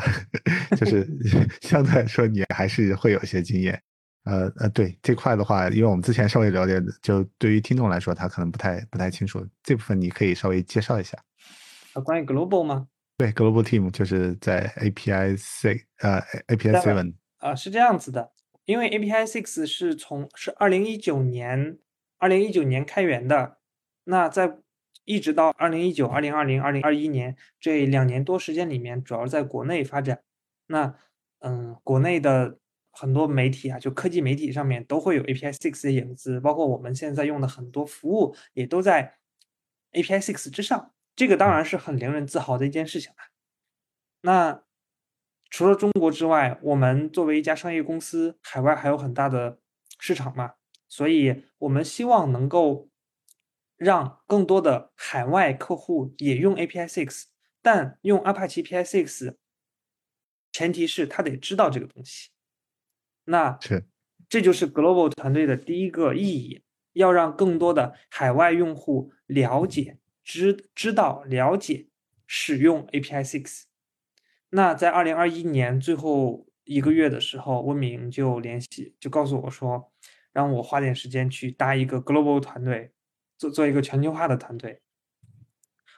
[0.78, 1.08] 就是
[1.62, 3.82] 相对来说你还是会有一些经验。
[4.24, 11.18] 呃呃，对这块的话，因为我们之前稍微了解，就对于听众来说，他可能不太不太清楚这部分，你可以稍微介绍一下。
[11.94, 12.88] 啊，关于 global 吗？
[13.18, 18.32] 对，global team 就是在 API six 呃 API seven 啊，是这样子的。
[18.66, 21.78] 因为 API Six 是从是二零一九年
[22.18, 23.60] 二零一九年开源的，
[24.04, 24.58] 那在
[25.08, 30.22] 一直到二零一九、二零二零、二零二一年这两年多时间里面，主要在国内发展。
[30.68, 30.94] 那
[31.40, 32.60] 嗯，国内的
[32.92, 39.16] 很多媒体啊，就科技媒体上面都会有 API Six 的影子，包括我们现在用的很多服务也都在
[39.94, 40.92] API Six 之上。
[41.16, 43.18] 这个当然是很令人自豪的一件事情了。
[44.22, 44.62] 那。
[45.50, 49.60] 除了中国之外，我们作为一家商业公司，海外还有很大的
[49.98, 50.56] 市场嘛，
[50.90, 52.90] 所以我们希望能够
[53.78, 57.26] 让更多的海外客户也用 API Six，
[57.62, 59.36] 但用 Apache API Six，
[60.52, 62.30] 前提是他得知道这个东西。
[63.26, 63.86] 那是，
[64.28, 66.64] 这就是 Global 团队的第一个意义，
[66.94, 71.88] 要让更多的海外用户了解、知知道、了解
[72.26, 73.64] 使用 API Six。
[74.50, 79.92] 那在二零二一年最后一个月的时候，温明就联系，就告诉我说，
[80.32, 82.94] 让我花点时间去搭一个 global 团队，
[83.38, 84.82] 做做一个全球化的团队。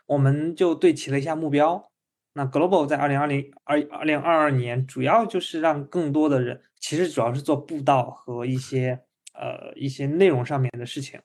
[0.06, 1.92] 我们就对齐了一下目标。
[2.34, 11.22] 那 global 在二零二零二二零二二年，主要就是让更多的人，其实主要是做布道和一些呃一些内容上面的事情。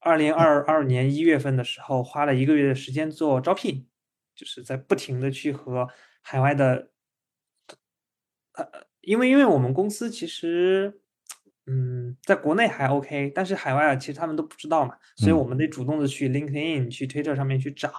[0.00, 3.86] 二零二二年一月份的时候，花了一个月的时间做招聘。
[4.34, 5.86] 就是在不停的去和
[6.22, 6.88] 海外的，
[8.54, 8.66] 呃，
[9.02, 11.02] 因为因为我们公司其实，
[11.66, 17.92] 嗯，在国内还 OK，但是海外其实他们都不知道嘛，所以我们得主动的去 LinkedIn、去 Twitter 上面去找。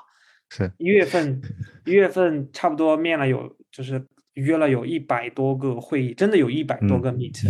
[0.50, 1.42] 是一月份，
[1.86, 7.42] 一月份差不多面了有，就是约了有一百多个会议，真的有一百多个 meet。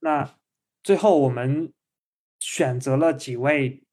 [0.00, 0.34] 那
[0.82, 1.72] 最后我们
[2.40, 3.84] 选择了几位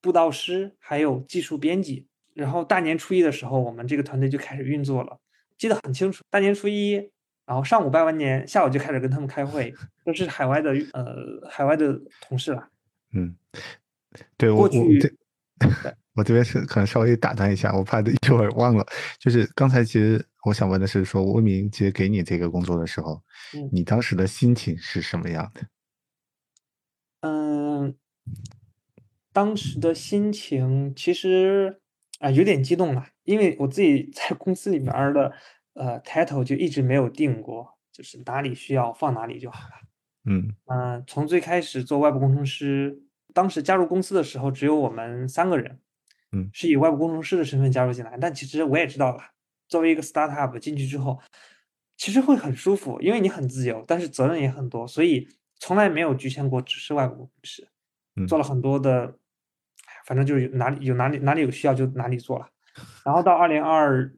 [0.00, 2.08] 布道师，还有技术编辑。
[2.34, 5.18] 然后大年初一的时候，我们这个团队就开始运作了，
[5.56, 6.22] 记得很清楚。
[6.30, 7.10] 大年初一，
[7.50, 11.16] 然后上午拜完年，下午就开始跟他们开会，都是海外的呃
[11.50, 12.68] 海外的同事了。
[13.12, 13.34] 嗯，
[14.36, 15.12] 对我我这
[16.14, 18.86] 我这边是可能稍微打断一下，我怕一会儿忘了。
[19.18, 23.20] 就是刚才其实我想问的是，说魏明其实给你这个工作的时候，
[23.72, 25.62] 你当时的心情是什么样的？
[27.22, 27.96] 嗯，
[29.32, 31.80] 当时的心情其实。
[32.20, 35.32] 啊，有点激动了，因为我自己在公司里面的
[35.74, 39.74] 呃 title 就一直没有定过，就是哪里需要放哪里就好了。
[40.26, 43.02] 嗯嗯，从最开始做外部工程师，
[43.32, 45.80] 当时加入公司的时候只有我们三个人，
[46.32, 48.18] 嗯，是以外部工程师的身份加入进来。
[48.20, 49.22] 但其实我也知道了，
[49.68, 51.18] 作为一个 startup 进去之后，
[51.96, 55.26] 其实会很舒服，因为你很自由，但是责任也很多，所以
[55.58, 57.68] 从来没有局限过只是外部工程师，
[58.26, 59.16] 做了很多的。
[60.06, 62.48] 反正就是哪里有哪里哪里有需要就哪里做了，
[63.04, 64.12] 然后到二零二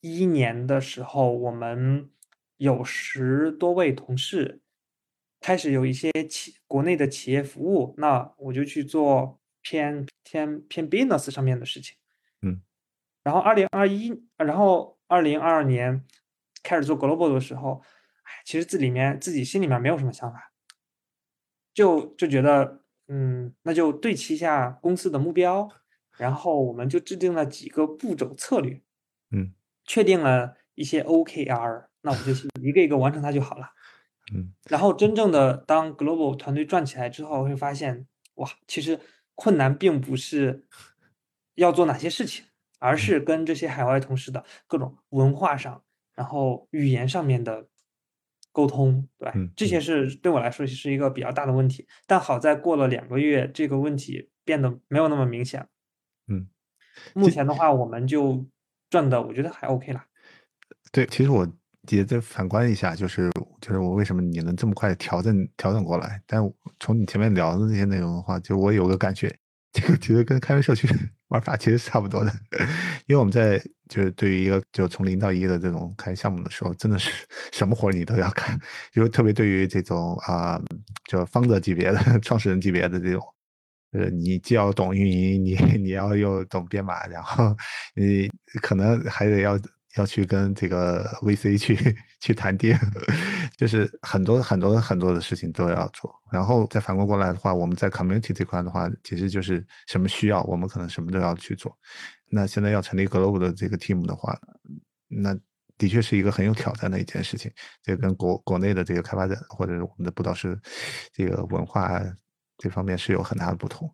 [0.00, 2.10] 一年的时候，我们
[2.56, 4.60] 有十多位同事
[5.40, 11.96] 开始有一些企国内的企业服务，那我就去做偏偏偏 business 上面的事情，
[12.42, 12.62] 嗯，
[13.22, 16.04] 然后二零二一，然后二零二二年
[16.62, 17.82] 开始做 global 的时候，
[18.22, 20.52] 哎，其实这里面自己心里面没有什么想法，
[21.72, 22.82] 就就觉得。
[23.10, 25.66] 嗯，那就对齐一下公司的目标，
[26.18, 28.82] 然后我们就制定了几个步骤策略，嗯，
[29.88, 32.32] 确定了一些 OKR，那我们就
[32.62, 33.70] 一个一个完成它就好了，
[34.32, 39.00] 嗯，然后真正的当 Global 团队转起来之后，会发现哇，其实
[39.34, 40.64] 困难并不是
[41.56, 42.44] 要做哪些事情，
[42.78, 45.82] 而是跟这些海外同事的各种文化上，
[46.14, 47.66] 然后语言上面的。
[48.50, 51.86] 沟通对，这些是对我来说是一个比较大的问题。
[52.08, 55.68] 但好在过了两个月，这个问题变得没有那么明显。
[56.26, 56.48] 嗯，
[57.14, 58.44] 目前的话，我们就
[58.90, 60.04] 赚的，我觉得还 OK 啦。
[60.92, 61.46] 对，其实我
[61.90, 63.30] 也在反观一下，就是
[63.60, 66.20] 就是我为什么你能这么快调整调整过来？
[66.26, 66.40] 但
[66.80, 69.34] 从你前面聊的那些内容的话，就我有个感觉，
[69.72, 70.88] 这个其实跟开源社区
[71.28, 72.32] 玩法其实差不多的，
[73.06, 73.58] 因为我们在
[73.88, 77.10] 就是对于一个就从零到一的这种开项目的时候，真的是
[77.52, 78.58] 什么活你都要干，
[78.94, 80.58] 因 为特别对于这种啊，
[81.06, 83.22] 就方的级别的创始人级别的这种，
[83.92, 87.56] 呃，你既要懂运营，你 你要又懂编码，然后
[87.94, 88.28] 你
[88.62, 89.58] 可能还得要。
[89.96, 92.76] 要去跟这个 VC 去去谈定，
[93.56, 96.14] 就是很多很多很多的事情都要做。
[96.30, 101.76] 然后再反过过来的话，我们在 community 这块的话，其实就是什么需要，我们可能什么都要去做。
[102.30, 104.38] 那现在要成立 global 的这个 team 的话，
[105.08, 105.36] 那
[105.78, 107.50] 的确是一个很有挑战的一件事情。
[107.82, 110.56] 这跟国国内的这个开发者或者是我们的布道师
[111.12, 112.00] 这个文化。
[112.58, 113.88] 这方面是有很大的不同，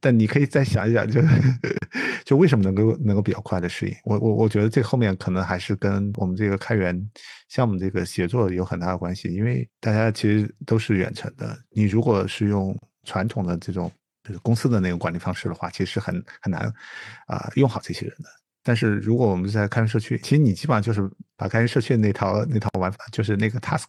[0.00, 1.20] 但你可以再想一想，就
[2.24, 3.94] 就为什么能够能够比较快的适应？
[4.04, 6.98] 我我我觉得这后面可能还是跟我们这个开源
[7.48, 11.56] 项目这个协作有很大的关系，因为大家其实都是远程的。
[11.70, 13.92] 你如果是用传统的这种
[14.42, 16.72] 公司的那种管理方式的话，其实很很难
[17.26, 18.28] 啊用好这些人的。
[18.66, 23.84] 但是如果我们在开源社区，其实你基本上就是把开源社区那套那套玩法，就是那个 task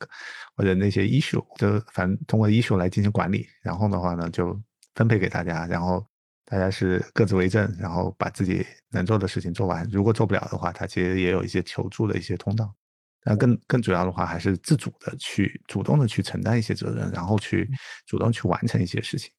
[0.55, 4.55] 或者那些 issue，就反正通过 issue 来进行管理，然后的话呢就
[4.93, 6.05] 分配给大家，然后
[6.45, 9.83] 大家是各自为政，然后把自己能做的事情做完。
[9.91, 12.71] 如果做不了的话，它其实也有一些求助的一些通道。
[13.23, 17.67] 但更更主要的话，还是自主的去主动的去承担一些责任，然后去
[18.05, 19.31] 主动去完成一些事情。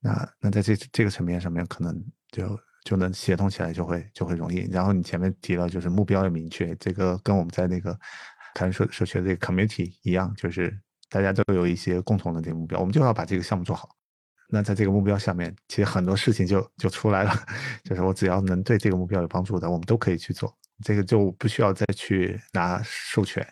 [0.00, 2.58] 那那在这这个层面上面，可能就。
[2.84, 4.68] 就能协同起来，就会就会容易。
[4.70, 7.98] 然后你前面提了，就是目标要明确，这个跟我们在那个
[8.54, 10.76] 开源社社区的这个 community 一样，就是
[11.08, 13.88] 大家都有一些共同的这个目标，我们就要把这个项目做好。
[14.48, 17.32] 那在这个目标下面，其实很多事情就就出来了，
[17.84, 20.54] 就是我只要能对这个目标有帮助的，我们都可以去做。
[20.84, 23.46] 这个就不需要再去拿授权。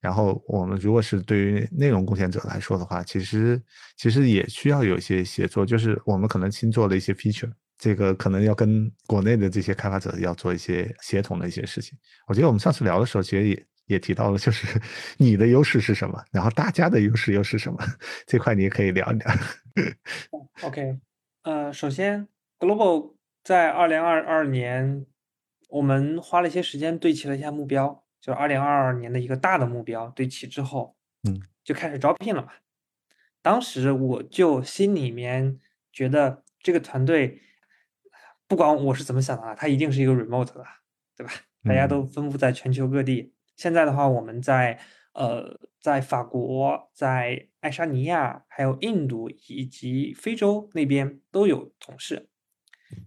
[0.00, 3.60] 然后我们如果是对于内容贡献者来说的话，其实
[3.96, 7.50] 其实也需要有一些协作，就是我们可能新做了一些 feature。
[7.78, 11.96] 这个可能要跟国内的这些开发者要做一些协同的一些事情。
[12.26, 14.66] 我觉得我们上次聊的时候，其实也也提到了，就是
[15.16, 17.78] 你的优势是什么，然后大家的优势又是什么，
[18.26, 19.26] 这块你也可以聊一聊。
[20.62, 20.98] OK，
[21.42, 22.26] 呃，首先
[22.58, 23.14] ，Global
[23.44, 25.06] 在二零二二年，
[25.68, 30.96] 我们花了一些时间对齐了一下目标，就二零二二年的一个大的目标对齐之后，
[31.28, 32.48] 嗯，就开始招聘了嘛。
[33.40, 35.60] 当时我就心里面
[35.92, 37.42] 觉得这个团队。
[38.48, 40.64] 不管我是怎么想的啊，它一定是一个 remote 的，
[41.14, 41.32] 对吧？
[41.64, 43.34] 大家都分布在全球各地。
[43.56, 44.80] 现在的话，我们在
[45.12, 52.30] 呃，在法国、在爱沙尼亚、还有印度以及非洲那边都有同事。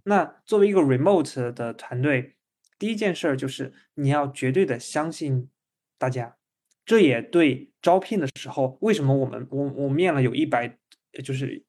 [0.03, 2.35] 那作为一个 remote 的团队，
[2.77, 5.49] 第一件事儿就是你要绝对的相信
[5.97, 6.37] 大家。
[6.85, 10.77] 这也对招聘的时候，为什么我们我我面了有一百，
[11.23, 11.65] 就是。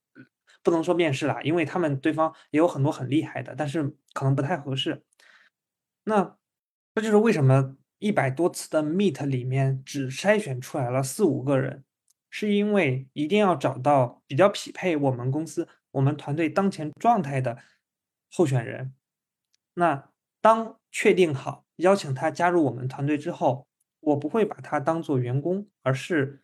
[0.63, 5.03] 不能说面试啦，因为他们对方也有很多很厉害的，但是可能不太合适。
[6.05, 6.37] 那
[6.95, 11.85] 这就是为什么一百多次的 meet 里面只筛选出来了四五个人，
[12.31, 17.59] 是因为一定要找到比较匹配我们公司、我们团队当前状态的
[18.31, 18.95] 候选人。
[19.75, 20.11] 那
[20.41, 23.67] 当确定好邀请他加入我们团队之后，
[24.01, 26.43] 我不会把他当做员工，而是。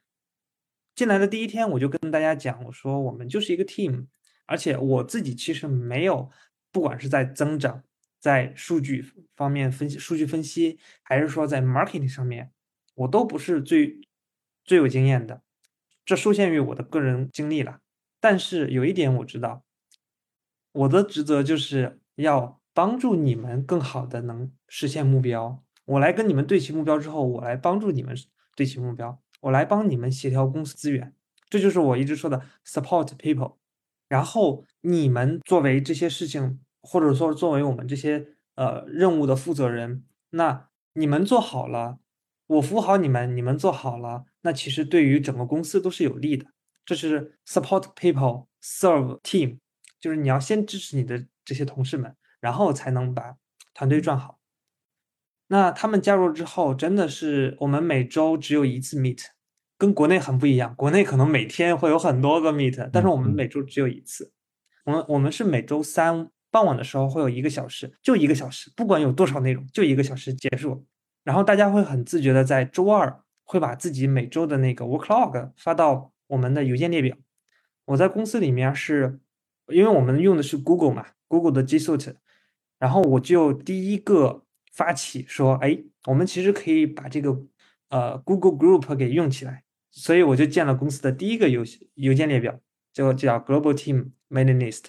[0.99, 4.09] 进来的第一天，我就跟大家讲，我说我们就是一个 team，
[4.47, 6.29] 而且我自己其实没有，
[6.73, 7.85] 不管是在增长，
[8.19, 9.05] 在数据
[9.37, 12.51] 方面分析、数据分析，还是说在 marketing 上面，
[12.97, 14.01] 我都不是最
[14.65, 15.43] 最有经验的，
[16.05, 17.79] 这受限于我的个人经历了。
[18.19, 19.63] 但是有一点我知道，
[20.73, 25.63] 我的职责就是要帮助你们更好的能实现目标。
[25.85, 28.17] 我来跟你们对齐目标之后，我来帮助你们
[28.57, 29.23] 对齐目标。
[29.41, 31.15] 我来帮你们协调公司资源，
[31.49, 33.57] 这就是我一直说的 support people。
[34.09, 41.99] 然后你们作为这些事情，或者说作为我们这些呃任务的负责人，那你们做好了，
[42.47, 46.47] 我服务好你们，你们做好了，那其实对于整个公司都是有利的。
[46.87, 49.59] 这是 support people serve team，
[50.01, 53.37] 就是你要先支持你的这些同事们，然后才能把
[53.75, 54.38] 团队转好。
[55.51, 59.25] 那他们加入之后，真的是我们每周只有一次 meet，
[59.79, 60.75] 跟国内很不一样。
[60.77, 64.31] 国内可能每天会有很多个 meet，但是我们每周只有一次。
[64.85, 70.85] 我们我们是每周三傍晚的时候会有一个小时，就一个小时，不管有多少内容，就一个小时结束。
[71.25, 77.17] 然后大家会很自觉的在周二会把自己每周的那个 work log 发到我们的邮件列表。
[77.87, 79.19] 我在公司里面是，
[79.69, 82.17] 因为我们用的是 Google 嘛，Google 的 G Suite，
[82.79, 84.45] 然后我就第一个。
[84.79, 85.77] 发起说，哎，
[86.07, 87.37] 我们其实可以把这个
[87.89, 91.65] 呃 Google Group 给用起来，所以我就建了公司的第一个邮
[91.95, 92.61] 邮件列表，
[92.93, 94.85] 就叫 Global Team Mailing List。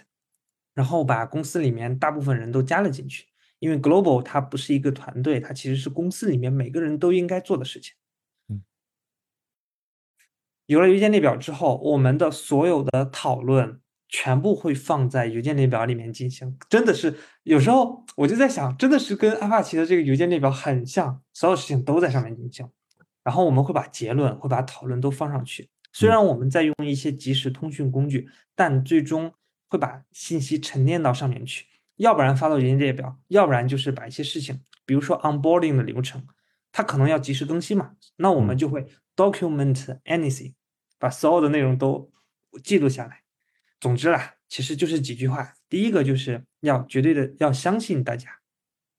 [0.76, 3.26] 然后把公司里面大部分人都加了进去。
[3.58, 7.94] 因为 global 它不是一个团队，它其实是公司里面每个人都应该做的事情。
[8.48, 8.64] 嗯，
[10.68, 16.58] 有了邮件列表之后，我们的所有的讨论全部会放在邮件列表里面进行。
[16.68, 22.68] 真的是有时候我就在想，真的是跟阿帕奇的这个邮件列表很像，所有事情都在上面进行。
[23.24, 25.70] 然后我们会把结论、会把讨论都放上去。
[25.94, 29.32] 虽然我们在用一些即时通讯工具，但最终
[29.68, 31.68] 会把信息沉淀到上面去。
[31.98, 36.26] 要不然发到邮件列表，要不然就是把一些事情，比如说 onboarding 的流程，
[36.72, 40.54] 它可能要及时更新嘛，那我们就会 document anything，
[40.98, 42.10] 把所有的内容都
[42.64, 43.22] 记录下来。
[43.80, 45.56] 总之啦，其实就是几句话。
[45.68, 48.40] 第一个就是要绝对的要相信大家，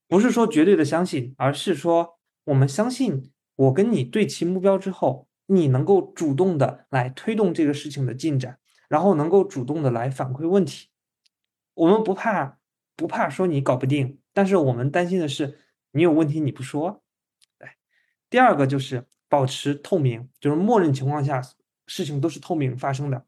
[0.09, 8.59] 不是说绝对的相信，而是说我们相信我跟你对齐目标之后，你能够主动的来推动这个事情的进展，
[8.89, 10.89] 然后能够主动的来反馈问题。
[11.75, 12.59] 我们不怕。
[12.97, 15.59] 不怕说你搞不定，但是我们担心的是
[15.93, 17.03] 你有问题你不说。
[17.57, 17.79] 哎，
[18.29, 21.41] 第二个就是保持透明，就是默认情况下
[21.87, 23.25] 事情都是透明发生的，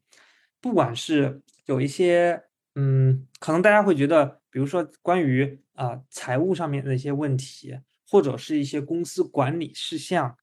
[0.62, 2.44] 不管是有一些
[2.76, 10.38] 嗯，可能大家会觉得，比如说关于啊财务上面的一些问题，或者是一些公司管理事项，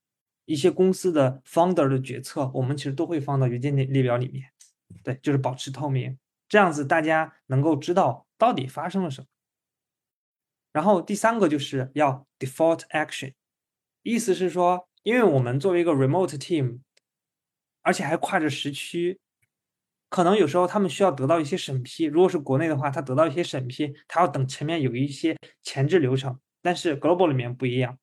[0.45, 4.51] 一些公司的 founder 的决策，我们其实都会放到邮件列列表里面。
[5.03, 6.17] 对，就是保持透明，
[6.47, 8.27] 这样子大家能够知道。
[8.37, 9.27] 到底发生了什么？
[10.71, 13.33] 然后第三个就是要 default action，
[14.03, 16.79] 意思是说，因为我们作为一个 remote team，
[17.81, 19.19] 而且还跨着时区，
[20.09, 22.05] 可能有时候他们需要得到一些审批。
[22.05, 26.37] 如果是国内的话，他得到一些审批，他要等前面有一些前置流程。
[26.61, 27.97] 但是 global 里面不一样，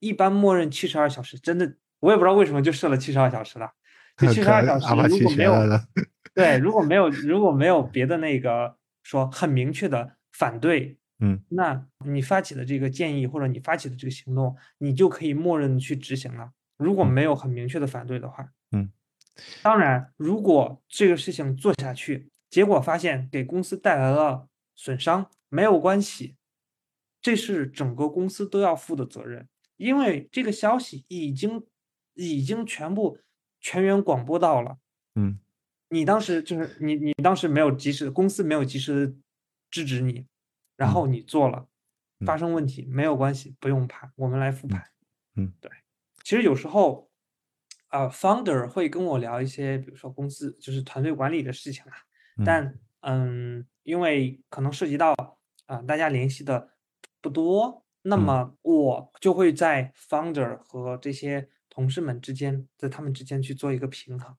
[0.00, 1.38] 一般默认七十二小时。
[1.38, 3.70] 真的，我也不知道为什么就设了七十二小时了。
[4.16, 5.52] 就 七十二小时如果没有，
[6.34, 8.76] 对，如果没有如果没有别的那个。
[9.06, 16.52] 说很明确的反对， 嗯，那你发起的这个建议或者你发起的这个行动，你就可以默认去执行了。
[16.78, 18.90] 如果没有很明确的反对的话，嗯，
[19.62, 26.36] 当然，如果这个事情做下去，结果发现给公司带来了损伤，没有关系，
[27.20, 31.66] 这是整个公司都要负的责任，因为这个消息已经
[32.14, 33.18] 已经全部
[33.60, 34.78] 全员广播到了，
[35.14, 35.38] 嗯。
[35.90, 39.14] 你当时就是你，你当时没有及时，公司没有及时
[39.70, 40.26] 制止你，
[40.76, 41.68] 然后你做了，
[42.26, 44.84] 发生问题没有关系，不用怕，我们来复盘。
[45.36, 45.70] 嗯，对。
[46.24, 47.08] 其实有时候，
[47.94, 51.92] 啊，founder 会跟我聊一些，比如说公司就是团队管理的事情啊。
[52.44, 55.14] 但嗯，因为可能涉及到
[55.66, 56.70] 啊，大家联系的
[57.20, 64.34] 不多，那么我就会在 founder 和这些同事们之间，在他们之间去做一个平衡。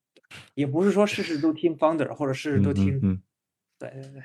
[0.54, 3.22] 也不是说事事都听 founder，或者事事都听，嗯，
[3.80, 4.22] 对对对，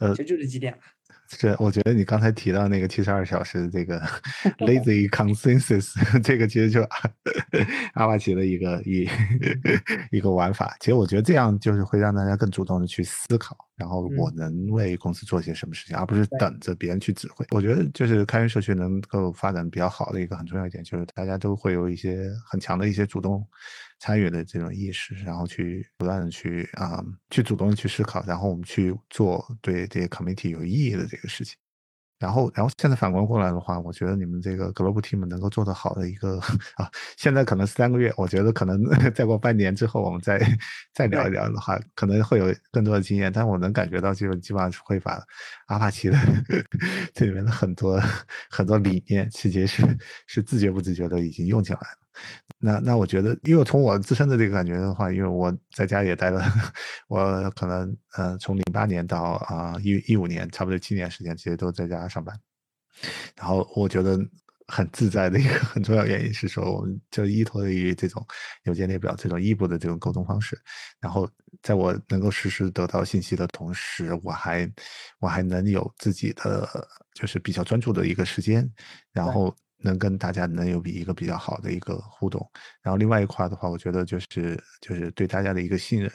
[0.00, 0.80] 呃，其实就这几点吧。
[1.28, 4.00] 是，我觉得你刚才提到那个七十二小时这个
[4.58, 6.82] lazy consensus， 这个其实就
[7.94, 9.08] 阿帕奇的一个一
[10.10, 10.76] 一个玩法。
[10.80, 17.44] 其实我觉得这样就是会让大家更主动的去思考，然后我能为公司做些什么事情，而不是等着别人去指挥。
[17.50, 23.46] 我觉得就是开源社区能够发展比较好的一个很重要一点，就是大家都会有一些很强的一些主动。
[23.98, 31.56] 参与的这种意识，然后去不断的去啊，去主动的去思考，然后我们去做对这些 committee 有意义的这个事情。
[32.18, 36.38] 然后，然后现在反观过来的话，我觉得你们这个 global team 能够做得好的一个
[36.76, 40.40] 啊，现在可能三个月，我觉得可能 再过半年之后，我们再
[40.94, 43.30] 再聊一聊的话，可能会有更多的经验。
[43.30, 45.22] 但我能感觉到，就基本上会把
[45.66, 46.16] 阿帕奇的
[47.12, 48.00] 这里面的很多
[48.48, 52.05] 很多理念，其实是是自觉不自觉的已经用进来了。
[52.58, 56.42] 那那我觉得，因为从我自身的这个感觉的话，因为我在家也待了，
[57.08, 62.34] 我可能呃从零八年到啊一一五年，差不多七年时间，其实都在家上班。
[63.36, 64.18] 然后我觉得
[64.68, 68.26] 很自在的一个 很重要原因是说，我们就依托于这种
[68.64, 70.58] 邮件列表这种异步的这种沟通方式。
[70.98, 71.28] 然后
[71.62, 74.72] 在我能够实时得到信息的同时，我还
[75.20, 78.66] 我还能有自己的就是比较专注的一个时间，
[79.12, 79.54] 然后。
[79.78, 82.48] 能跟大家能有比一个比较好的一个互动，
[82.82, 86.10] 然后另外一块的话，我觉得就是就是对大家的一个信任，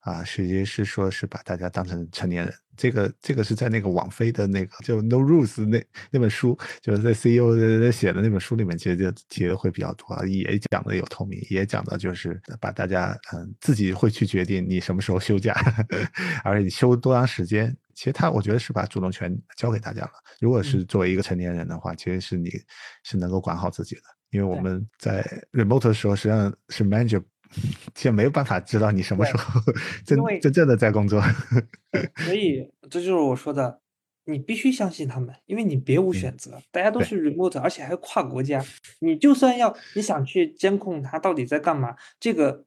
[0.00, 15.54] 啊，实际是说是把大家当成成年人，这个这个是在那个网飞的那个就 No Rules 那那本书，就是在 CEO 写的那本书里面，其实就提的会比较多，也讲的有透明，也讲的就是把大家嗯自己会去决定你什么时候休假，
[16.42, 17.76] 而且你休多长时间。
[17.94, 20.12] 其实他，我觉得是把主动权交给大家了。
[20.40, 22.50] 如果是作为一个成年人的话，其实是你
[23.02, 24.02] 是能够管好自己的。
[24.30, 25.22] 因为我们在
[25.52, 27.22] remote 的时候，实际上是 manager
[27.94, 29.60] 其实没有办法知道你什么时候
[30.04, 31.22] 真真正的在工作。
[32.24, 33.80] 所以 这就是我说的，
[34.24, 38.64] 你必须相信他们，因为你别无选择，大家都是 remote，而且还跨国家，
[38.98, 42.64] 你就算要你想去监控他到底在干嘛，这个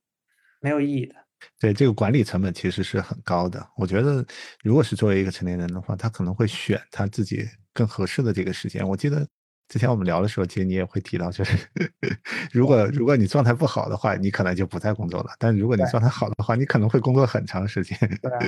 [0.61, 1.15] 没有意义的。
[1.59, 3.65] 对，这个管理成本其实是很高的。
[3.77, 4.25] 我觉得，
[4.63, 8.87] 如果是作为一个成年人的话，他可能会选他自己更合适的这个时间。
[8.87, 9.27] 我记得
[9.69, 11.57] 之前我们聊的时候，其实你也会提到，就是
[12.51, 17.97] 如果如果你状态不好的话，你可能就不再工作了；但如果你状态好的话，你可能会工作很长时间。
[18.23, 18.47] 对啊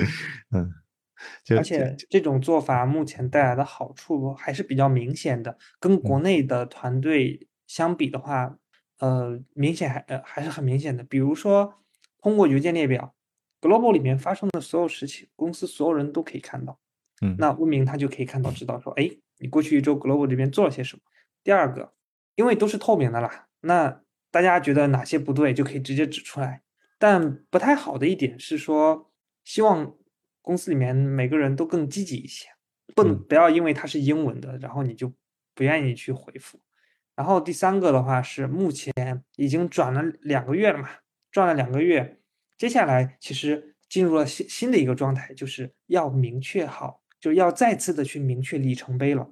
[0.52, 0.72] 嗯，
[1.54, 8.56] 而且这种做法目前带来的好处还是比较明显的，跟国嗯内的团队相比的话，
[8.98, 11.04] 呃，明显还呃还是很明显的。
[11.04, 11.74] 比如说，
[12.22, 13.14] 通过邮件列表
[13.60, 16.78] ，Global 里面发生的所有事情，公司所有人都可以看到。
[17.22, 21.02] 嗯那温明他就可以看到，知道说，哎，你过去一周 Global 这边做了些什么。
[21.44, 21.92] 第二个，
[22.34, 26.62] 因为都是透明的啦，那大家觉得哪些不对就可以直接指出来。
[26.98, 29.10] 但不太好的一点是说，
[29.44, 29.94] 希望
[30.40, 32.48] 公司里面每个人都更积极一些，
[32.94, 35.12] 不能嗯不要因为它是英文的，然后你就
[35.54, 36.60] 不愿意去回复。
[37.14, 38.92] 然后第三个的话是目前
[39.36, 40.88] 已经转了两个月了嘛，
[41.30, 42.18] 转了两个月，
[42.58, 49.30] 接下来其实进入了新新的一个状态，就是要明确好，就要再次的去明确里程碑了。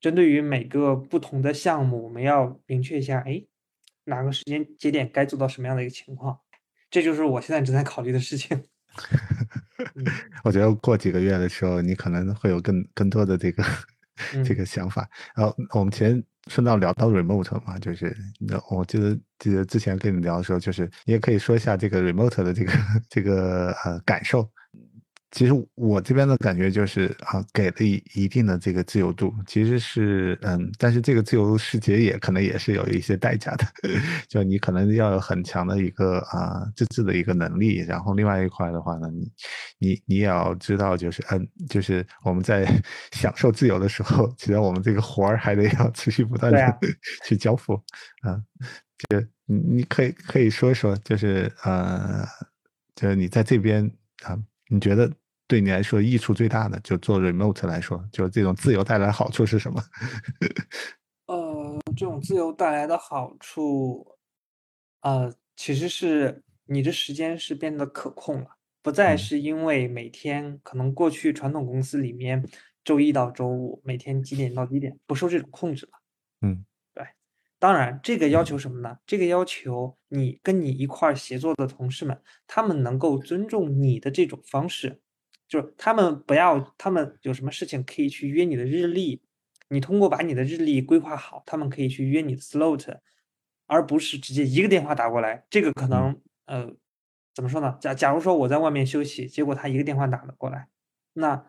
[0.00, 3.42] 针对于每个不同的项目，我们要明确一下，哎，
[4.04, 6.38] 哪个时间节点该做到什么样的一个情况，
[6.90, 8.62] 这就是我现在正在考虑的事情。
[10.44, 13.62] 我觉得过几个月的时候，你可能会有更更多的这个
[14.44, 15.08] 这嗯个想法。
[15.34, 22.72] 然后我们前顺道聊到 remote 嘛，就是那我记得记得之前跟你聊的时候，就是你也可以说一下这个 remote 的这个
[23.08, 24.48] 这个呃感受。
[25.36, 33.66] 其实我这边的感觉就是啊，给了一一定的这个自由度，其实是嗯，但是这个自由世界也可能也是有一些代价的，
[34.30, 39.30] 就你可能要有很强的一个啊自制的一个能力，然后另外一块的话呢，你
[39.78, 42.64] 你你也要知道，就是嗯，就是我们在
[43.12, 46.74] 享受自由的时候，其实我们这个活儿还得要持续不断的啊
[47.26, 47.74] 去交付
[48.22, 48.40] 啊，
[49.10, 52.26] 就你你可以可以说一说，就是呃，
[52.94, 53.84] 就是你在这边
[54.24, 54.34] 啊，
[54.70, 55.12] 你觉得
[55.48, 59.82] 对你来说益处最大的，就做 remote 来说，就这种自由带来的好处是什么？
[61.26, 64.06] 呃，这种自由带来的好处，
[65.02, 68.50] 呃，其实是你的时间是变得可控了，
[68.82, 72.44] 不再嗯是因为每天可能过去传统公司里面
[72.84, 75.92] 周一到周五每天几点到几点不受这种控制了。
[76.42, 77.04] 嗯对
[77.58, 78.96] 当然，这个要求什么呢？
[79.06, 85.00] 这个要求你跟你一块儿协作的同事们，他们能够尊重你的这种方式，
[85.48, 89.22] 就是他们不要，他们有什么事情可以去约你的日历，
[89.68, 92.98] 你通过把你的日历规划好，他们可以去约你的 slot，
[93.66, 95.44] 而不是直接一个电话打过来。
[95.48, 96.72] 这个可能，呃，
[97.34, 97.76] 怎么说呢？
[97.80, 100.68] 假假如说我在外面休息，结果他一个电话打了过来，
[101.12, 101.46] 那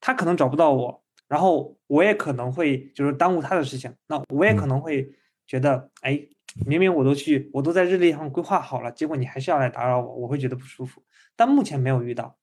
[0.00, 5.10] 他可能找不到我，然后我也可能会就是耽误他的事情，那我也可嗯能会
[5.46, 6.28] 觉得，哎，
[6.66, 11.02] 明明我都去，我都在日历上规划好了，结果你还是要来打扰我，我会觉得不舒服。
[11.36, 12.38] 但目前没有遇到。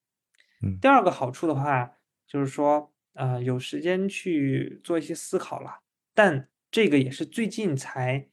[0.62, 1.98] 嗯第二个好处的话，
[2.28, 5.82] 就是说，呃，有时间去做一些思考了，
[6.14, 8.30] 但这个也是最近才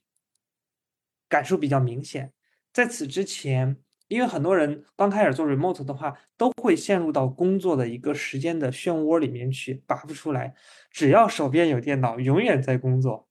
[1.29, 2.33] 感受比较明显。
[2.73, 10.55] 在此之前，因为很多人刚开始做 remote 的话，都会陷入到工作的一个时间的漩涡里面去，拔不出来。
[10.91, 13.29] 只要手边有电脑，永远在工作。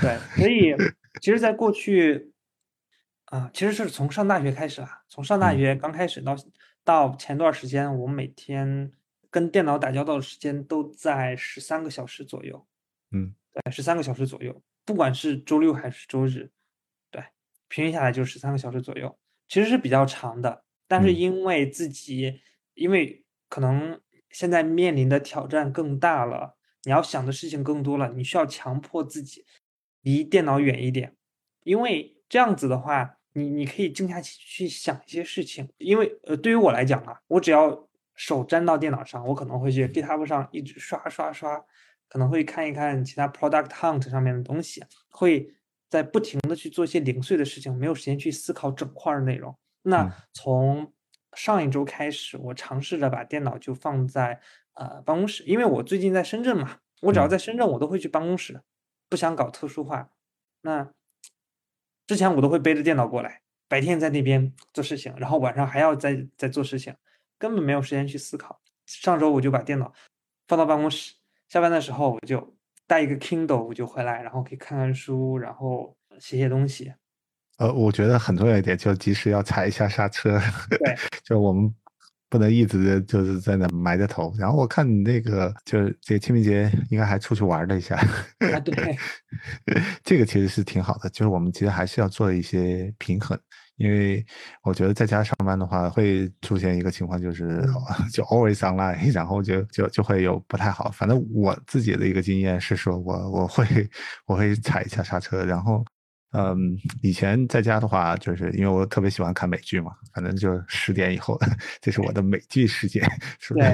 [0.00, 0.74] 对，所以
[1.20, 2.32] 其实，在过去，
[3.26, 6.34] 啊、其实是从上大学开始啊，从上大嗯学刚开始到
[6.86, 8.92] 到前段时间，我每天
[9.28, 12.64] 跟电脑打交道的时间都在十三个小时左右。
[13.10, 16.48] 嗯对，十三个小时左右，不管是周六还是周日，
[17.10, 17.20] 对，
[17.66, 19.18] 平均下来就是十三个小时左右，
[19.48, 20.64] 其实是比较长的。
[20.86, 22.40] 但是嗯因为自己，
[22.74, 29.44] 因为可能现在面临的挑战更大了，你要想的事情更多了，你需要强迫自己
[30.02, 31.16] 离电脑远一点，
[31.64, 35.68] 因为这样子的话，你你可以静下心去想一些事情。
[35.78, 41.62] 因为呃，对于我来讲啊，我只要手沾到电脑上，我可能会去 GitHub 上一直刷刷刷，
[42.08, 45.54] 可能会看一看其他 Product Hunt 上面的东西，会
[45.88, 49.52] 在不停的去做一些零碎的事情，没有时间去思考整块儿的内容。
[49.52, 49.56] 嗯
[49.88, 50.92] 那从
[51.34, 54.40] 上一周开始，我尝试着把电脑就放在
[54.72, 58.60] 呃办公室，因为我最近在深圳嘛，我只要嗯在深圳，我都会去办公室，
[59.08, 60.10] 不想搞特殊化。
[60.62, 60.90] 那
[62.06, 66.94] 之前我都会背着电脑过来，白天在那边做事情，然后晚上还要再再做事情，
[67.38, 68.60] 根本没有时间去思考。
[68.86, 69.92] 上周我就把电脑
[70.46, 71.14] 放到办公室，
[71.48, 76.92] 下班的时候我就带一个 Kindle，我就回来，然后可以看看书，然后写写东西。
[77.58, 80.38] 呃，我觉得很重要一点，就及时要踩一下刹车。
[80.70, 80.94] 对，
[81.24, 81.74] 就我们
[82.28, 84.34] 不能一直就是在那埋着头。
[84.38, 87.96] 然后我看你那个，就是这清明节应该还出去玩了一下。
[87.96, 88.96] 啊， 对，
[90.04, 91.08] 这个其实是挺好的。
[91.10, 93.38] 就是我们其实还是要做一些平衡，
[93.76, 94.24] 因为
[94.62, 97.62] 我觉得在家上班的话，会出现一个情况，就是
[98.12, 100.90] 就 always online，然后就就就会有不太好。
[100.90, 103.66] 反正我自己的一个经验是说，我我会
[104.26, 105.84] 我会踩一下刹车，然后。
[106.36, 111.38] 嗯，以前在家的话，就是因为我特别喜欢看美剧嘛，反正就十点以后，
[111.80, 113.02] 这是我的美剧时间，
[113.40, 113.66] 是不是？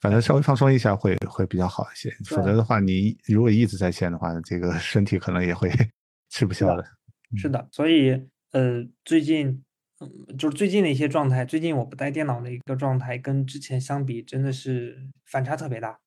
[0.00, 5.70] 反正稍微放松一下会会比较好一些，否则的话，你如果一直在线的话，这个身体可能也会
[6.30, 6.84] 吃不消的。
[7.36, 8.12] 是的，所以
[8.52, 9.62] 呃，最近
[10.00, 14.96] 嗯，就是最近的一些状态，最近我不带电脑的一个状态，跟之前相比，真的是
[15.26, 15.98] 反差特别大，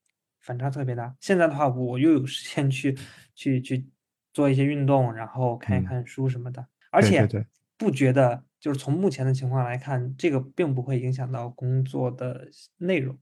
[0.42, 1.14] 反差特别大。
[1.20, 2.98] 现在的话，我又有时间去
[3.36, 3.86] 去去。
[4.40, 7.28] 做一些运动，然后看一看书什么的，而且
[7.78, 13.20] 不觉得就是从目前的情况来看，这个并不会影响到工作的内容。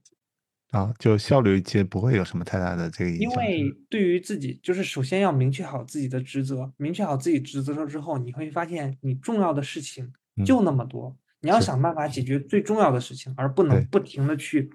[0.70, 3.30] 啊，就效率其实不会有什么太大的这个影响。
[3.32, 10.12] 因为对于自己，就是首先要明确好自己的职责，明确好自己职责了之后，你会发现你重要的事情
[10.46, 12.22] 就那么多，你要想办法解。
[12.22, 14.70] 决最重要的事情，而不能不停的去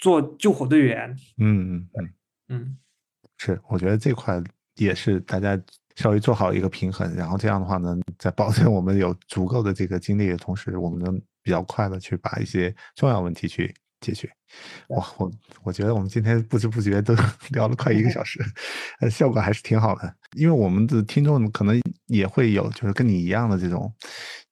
[0.00, 1.16] 做救火队员。
[1.38, 2.10] 嗯嗯嗯。
[2.48, 2.78] 嗯，
[3.38, 4.42] 是，我觉得这块
[4.74, 5.56] 也是大家。
[5.96, 14.28] 稍微做好一个平衡，然后这样的话呢， 在保证我们有足够的这个精力的同时，我们能比较快的去把一些重要问题去解决。
[14.88, 15.30] 哇，我
[15.62, 17.14] 我觉得我们今天不知不觉都
[17.50, 18.40] 聊了快一个小时，
[19.00, 20.14] 呃，效果还是挺好的。
[20.36, 23.92] 因为我们的听众可能也会有就是跟你一样的这种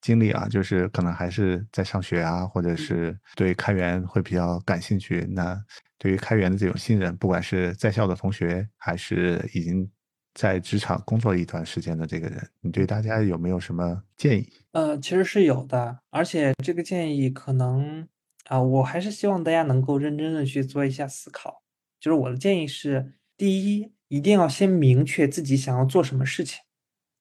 [0.01, 5.27] 经历啊，就是可能还是在上学啊，或者是对开源会比较感兴趣。
[5.31, 5.57] 那
[5.97, 9.89] 对于开源的这种信任，不管是在校的同学，还是已经。
[10.33, 14.49] 在职场工作一段时间的这个人，你对大家有没有什么建议？
[14.71, 18.07] 呃，其实是有的，而且这个建议可能
[18.45, 21.63] 啊，我还是希望大家能够认真的去做一下思考。
[21.99, 26.59] 就是我的建议是：第一，一定要先明确自己想要做什么事情。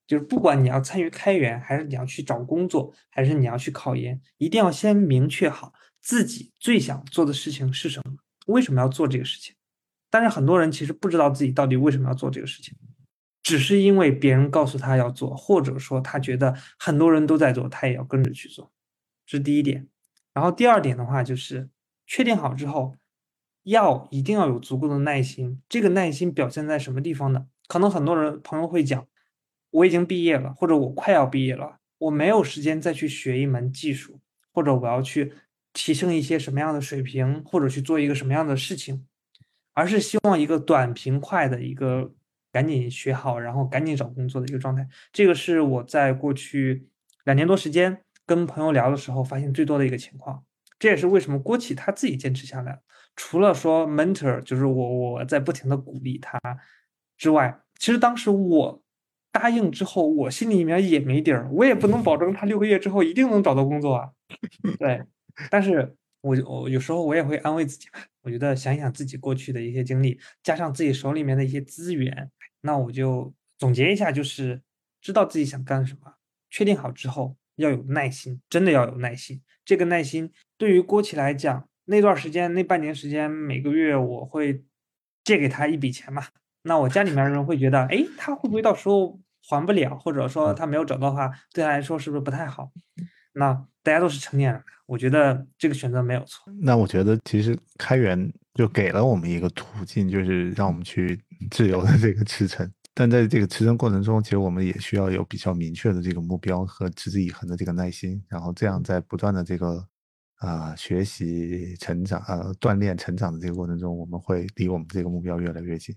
[0.06, 9.54] 就是不管你要参与开源，还是你要去找工作，还是你要去考研，一定要先明确好自己最想做的事情是什么，为什么要做这个事情。
[10.10, 12.76] 但是很多人其实不知道自己到底为什么要做这个事情。
[13.43, 18.70] 只是因为别人告诉他要做，或者说他觉得很多人都在做，他也要跟着去做，
[19.26, 19.88] 这是第一点。
[20.32, 21.68] 然后第二点的话，就是
[22.07, 22.95] 确定好之后，
[23.64, 25.61] 要一定要有足够的耐心。
[25.68, 27.47] 这个耐心表现在什么地方呢？
[27.66, 29.07] 可能很多人朋友会讲，
[29.70, 34.20] 我已经毕业了，或者我快要毕业了，我没有时间再去学一门技术，
[34.53, 35.32] 或者我要去
[35.72, 39.05] 提升一些什么样的水平，或者去做一个什么样的事情，
[39.74, 42.14] 而是希望一个短平快的一个。
[42.53, 46.86] 赶紧学好，然后赶紧找工作的一个状态，这个是我在过去
[47.24, 50.44] 两年多时间跟朋友聊的时候发现最多的一个情况。
[50.78, 52.80] 这也是为什么郭启他自己坚持下来，
[53.14, 56.40] 除了说 mentor 就是我我在不停的鼓励他
[57.16, 58.82] 之外，其实当时我
[59.30, 64.11] 答应之后，我心里面也没底儿，我也不能保证他六个月之后一定能找到工作啊。
[64.80, 65.00] 对，
[65.48, 72.28] 但是我我有时候我也会安慰自己嘛，我觉得想一想自己过去的一些经历，加上自己手里面的一些资源。
[72.62, 74.62] 那我就总结一下，就是
[75.00, 76.14] 知道自己想干什么，
[76.48, 79.42] 确定好之后要有耐心，真的要有耐心。
[79.64, 84.64] 这个耐心对于郭琦来讲，那段时间那半年时间，每个月我会
[85.22, 86.24] 借给他一笔钱嘛。
[86.62, 92.70] 那我家里面人会觉得，哎，他会不会到时候还不了，或者说他没有找到的话，对他来说是不是不太好？
[93.34, 93.52] 那
[93.82, 96.52] 大家都是成年人，我觉得这个选择没有错。
[96.60, 101.18] 那我觉得其实开源就给了我们一个途径，就是让我们去。
[101.51, 109.86] 自由的这个驰骋，但在这个驰骋过程中，其实我们也需要有比较明确的这个目标和持之以恒的这个耐心，然后这样在不断的这个
[110.36, 115.95] 啊学习、成长、呃锻炼、成长的这个过程中，我们会离我们这个目标越来越近。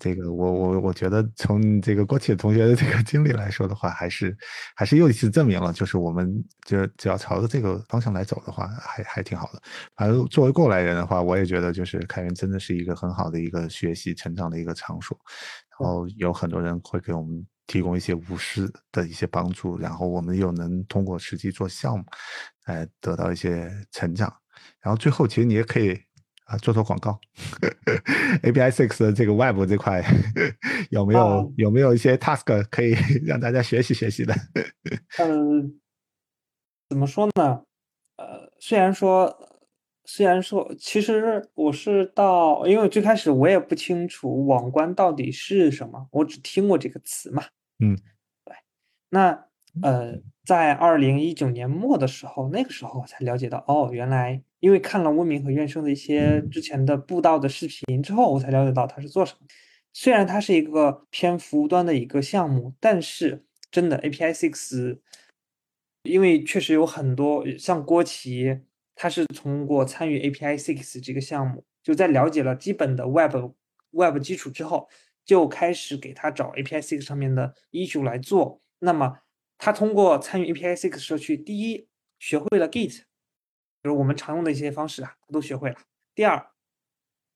[0.00, 4.36] 这个我我我觉得从这个郭启同学的这个经历来说的话，还是
[4.74, 9.62] 还是又一次证明了，就是我们就只要朝着这个方向来走的话，还还挺好的。
[9.94, 15.16] 反正作为过来人的话，我也觉得就是开源真的是一个很好的一个学习成长的一个场所，
[15.78, 22.04] 然后有很多人会给我们提供一些无私的一些帮助，然后我们又能通过实际做项目，
[22.66, 24.32] 来得到一些成长。
[24.82, 26.07] 然后最后其实你也可以。
[26.48, 27.20] 啊，做做广告
[28.42, 30.02] ，API Six 的这个外部这块
[30.90, 32.94] 有没有有没有一些 task 可以
[33.26, 34.34] 让大家学习学习的？
[35.18, 35.78] 嗯，
[36.88, 37.64] 怎么说呢？
[38.16, 39.60] 呃，虽然说，
[40.06, 47.44] 虽然说，其实我是到，因为最开始我也不清楚网关到底是什么，我只听过这个词嘛。
[47.78, 47.94] 嗯，
[48.46, 48.56] 对。
[49.10, 49.44] 那
[49.82, 50.14] 呃，
[50.46, 59.46] 在二零一九年末的时候，那个时候我才了解到，哦，原来因为看了温明和院生的一些之前的布道的视频之后，我才了解到他是做什么。
[59.92, 64.98] 虽然它是一个偏服务端的一个项目，但是真的 API Six，
[66.04, 68.60] 因为确实有很多像郭琦，
[68.94, 73.34] 他是通过参与 API Six 这个项目，就在了解了基本的 Web
[73.90, 74.88] Web 基础之后，
[75.24, 78.60] 就开始给他找 API Six 上面的 issue 来做。
[78.78, 79.18] 那么
[79.56, 81.88] 他通过参与 API Six 社区，第一
[82.20, 83.00] 学会了 Git，
[83.82, 85.76] 就是我们常用的一些方式啊，他都学会了。
[86.14, 86.50] 第二，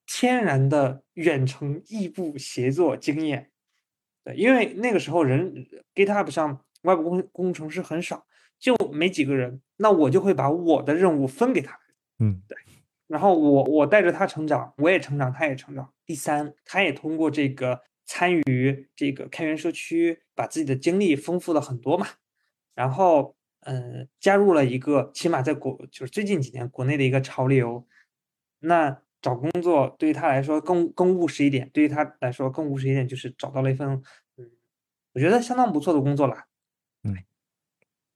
[0.07, 3.51] 天然的远程异步协作经验，
[4.24, 8.26] 对，因为那个时候人 GitHub 上外部工工程师很少，
[8.59, 11.78] 就没几个人，那我就会把我的任务分给他，
[12.18, 12.57] 嗯，对，
[13.07, 15.93] 然后我我带着他成长，我也成长，他也成长。
[16.05, 20.20] 第三，他也通过这个参与这个开源社区。
[20.34, 22.07] 把自己的经历丰富了很多嘛，
[22.74, 27.86] 然后嗯，加入了一个起码在国就是最近几年国内的一个潮流，
[28.60, 33.88] 那找工作对于他来说更更务实一点，对于他来说更务实一点就是找到了一份
[34.36, 34.50] 嗯，
[35.14, 36.36] 我觉得相当不错的工作了，
[37.04, 37.16] 嗯，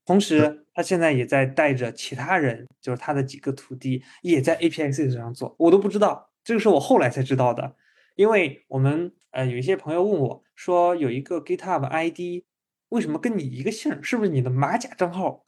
[0.05, 7.77] 同时他现在也在带着其他人，就是他的几个徒弟也在 APX 上做，我都不知道，这个是我后来才知道的，
[8.15, 10.43] 因为我们呃有一些朋友问我。
[10.59, 12.46] 说有一个 GitHub ID，
[12.91, 14.03] 为什么跟你一个姓？
[14.03, 15.45] 是不是你的马甲账号？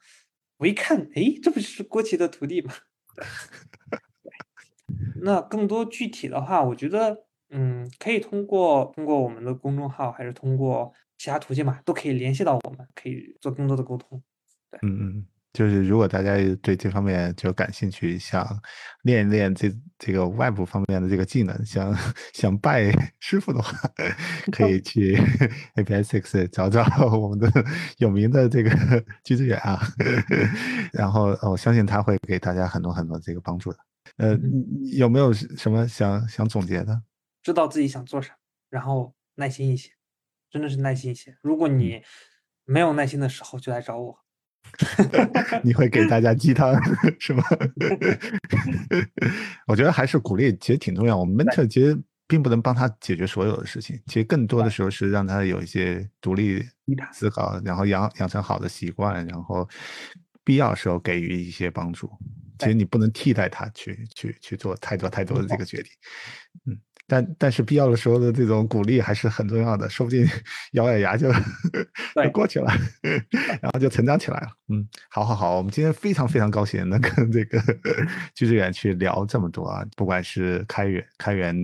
[0.59, 2.72] 我一看，哎，这不是郭琦的徒弟吗？
[5.22, 14.20] 那更多具体的话，我觉得，嗯，可以通过通过我们的公众号，还是通过其他途径嘛，都可以联系到我们，可以做更多的沟通。
[14.70, 15.26] 对，嗯嗯。
[15.53, 18.46] 就是如果大家对这方面就感兴趣，想
[19.03, 21.94] 练一练这这个外部方面的这个技能，想
[22.32, 23.72] 想拜 师傅的话，
[24.53, 25.16] 可以去
[25.76, 26.84] API Six 找找
[27.16, 27.51] 我们的
[27.96, 28.70] 有名的这个
[29.24, 29.80] 居志远啊，
[30.92, 33.78] 然后我相信他会给大家很多很多这个帮助的。
[34.18, 34.38] 呃，
[34.96, 37.03] 有没有什么想想总结的？
[37.42, 38.36] 知道自己想做啥，
[38.68, 39.90] 然后耐心一些，
[40.51, 41.36] 真的是耐心一些。
[41.40, 42.03] 如果你
[42.64, 44.18] 没有耐心的时候，就来找我。
[45.62, 46.74] 你会给大家鸡汤
[47.18, 47.42] 是吗？
[49.66, 51.16] 我觉得还是鼓励，其实挺重要。
[51.16, 56.64] 我们 mentor 其实并不能帮他解决所有的事情，其实更多的时候是让他有一些独立
[57.12, 59.68] 思考，然后养养成好的习惯，然后
[60.44, 62.10] 必要时候给予一些帮助。
[62.58, 65.92] 其实你不能替代他去去去做太多太多的这个决定，
[66.66, 66.78] 嗯。
[67.09, 70.28] 但但是必要的时候的这种鼓励还是很重要的，说不定
[70.72, 71.32] 咬咬牙就
[72.22, 72.70] 就过去了，
[73.62, 74.48] 然后就成长起来了。
[74.68, 77.59] 嗯，好好好，我们今天非常非常高兴能跟这个
[78.34, 81.56] 居志远去聊这么多啊，不管是开源开源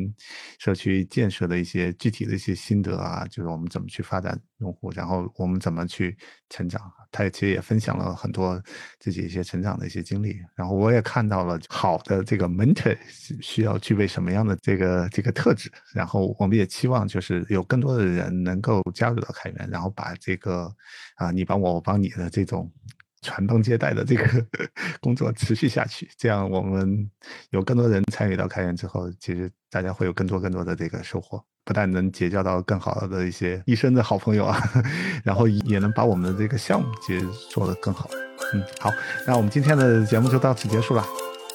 [0.59, 6.17] 社区建设的一些具体的一些心得啊，就是我们怎么去发展用户，然后我们怎么去
[6.49, 6.81] 成长，
[7.13, 8.59] 他也其实也分享了很多
[8.99, 12.97] 自己一些成长的一些经历，然后我也看到了好的这个 mentor
[13.43, 15.35] 需要具备什么样的这个这个。
[15.35, 20.73] 特质，然后我们也期望就是有更多的人能够加入到开源，然后把这个
[21.17, 22.73] 啊你帮我我帮你的这种
[23.21, 24.47] 传宗接代的这个
[25.03, 26.09] 工作持续下去。
[26.17, 27.11] 这样我们
[27.51, 34.61] 有更多人参与到开源之后，其实大家会有更多更多的这个收获，不但能结交到更好的一些医生的好朋友啊，
[35.25, 38.09] 然后也能把我们的这个项目结做得更好。
[38.53, 38.91] 嗯，好，
[39.27, 41.05] 那我们今天的节目就到此结束了，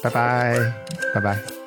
[0.01, 0.73] 拜拜，
[1.13, 1.58] 拜拜。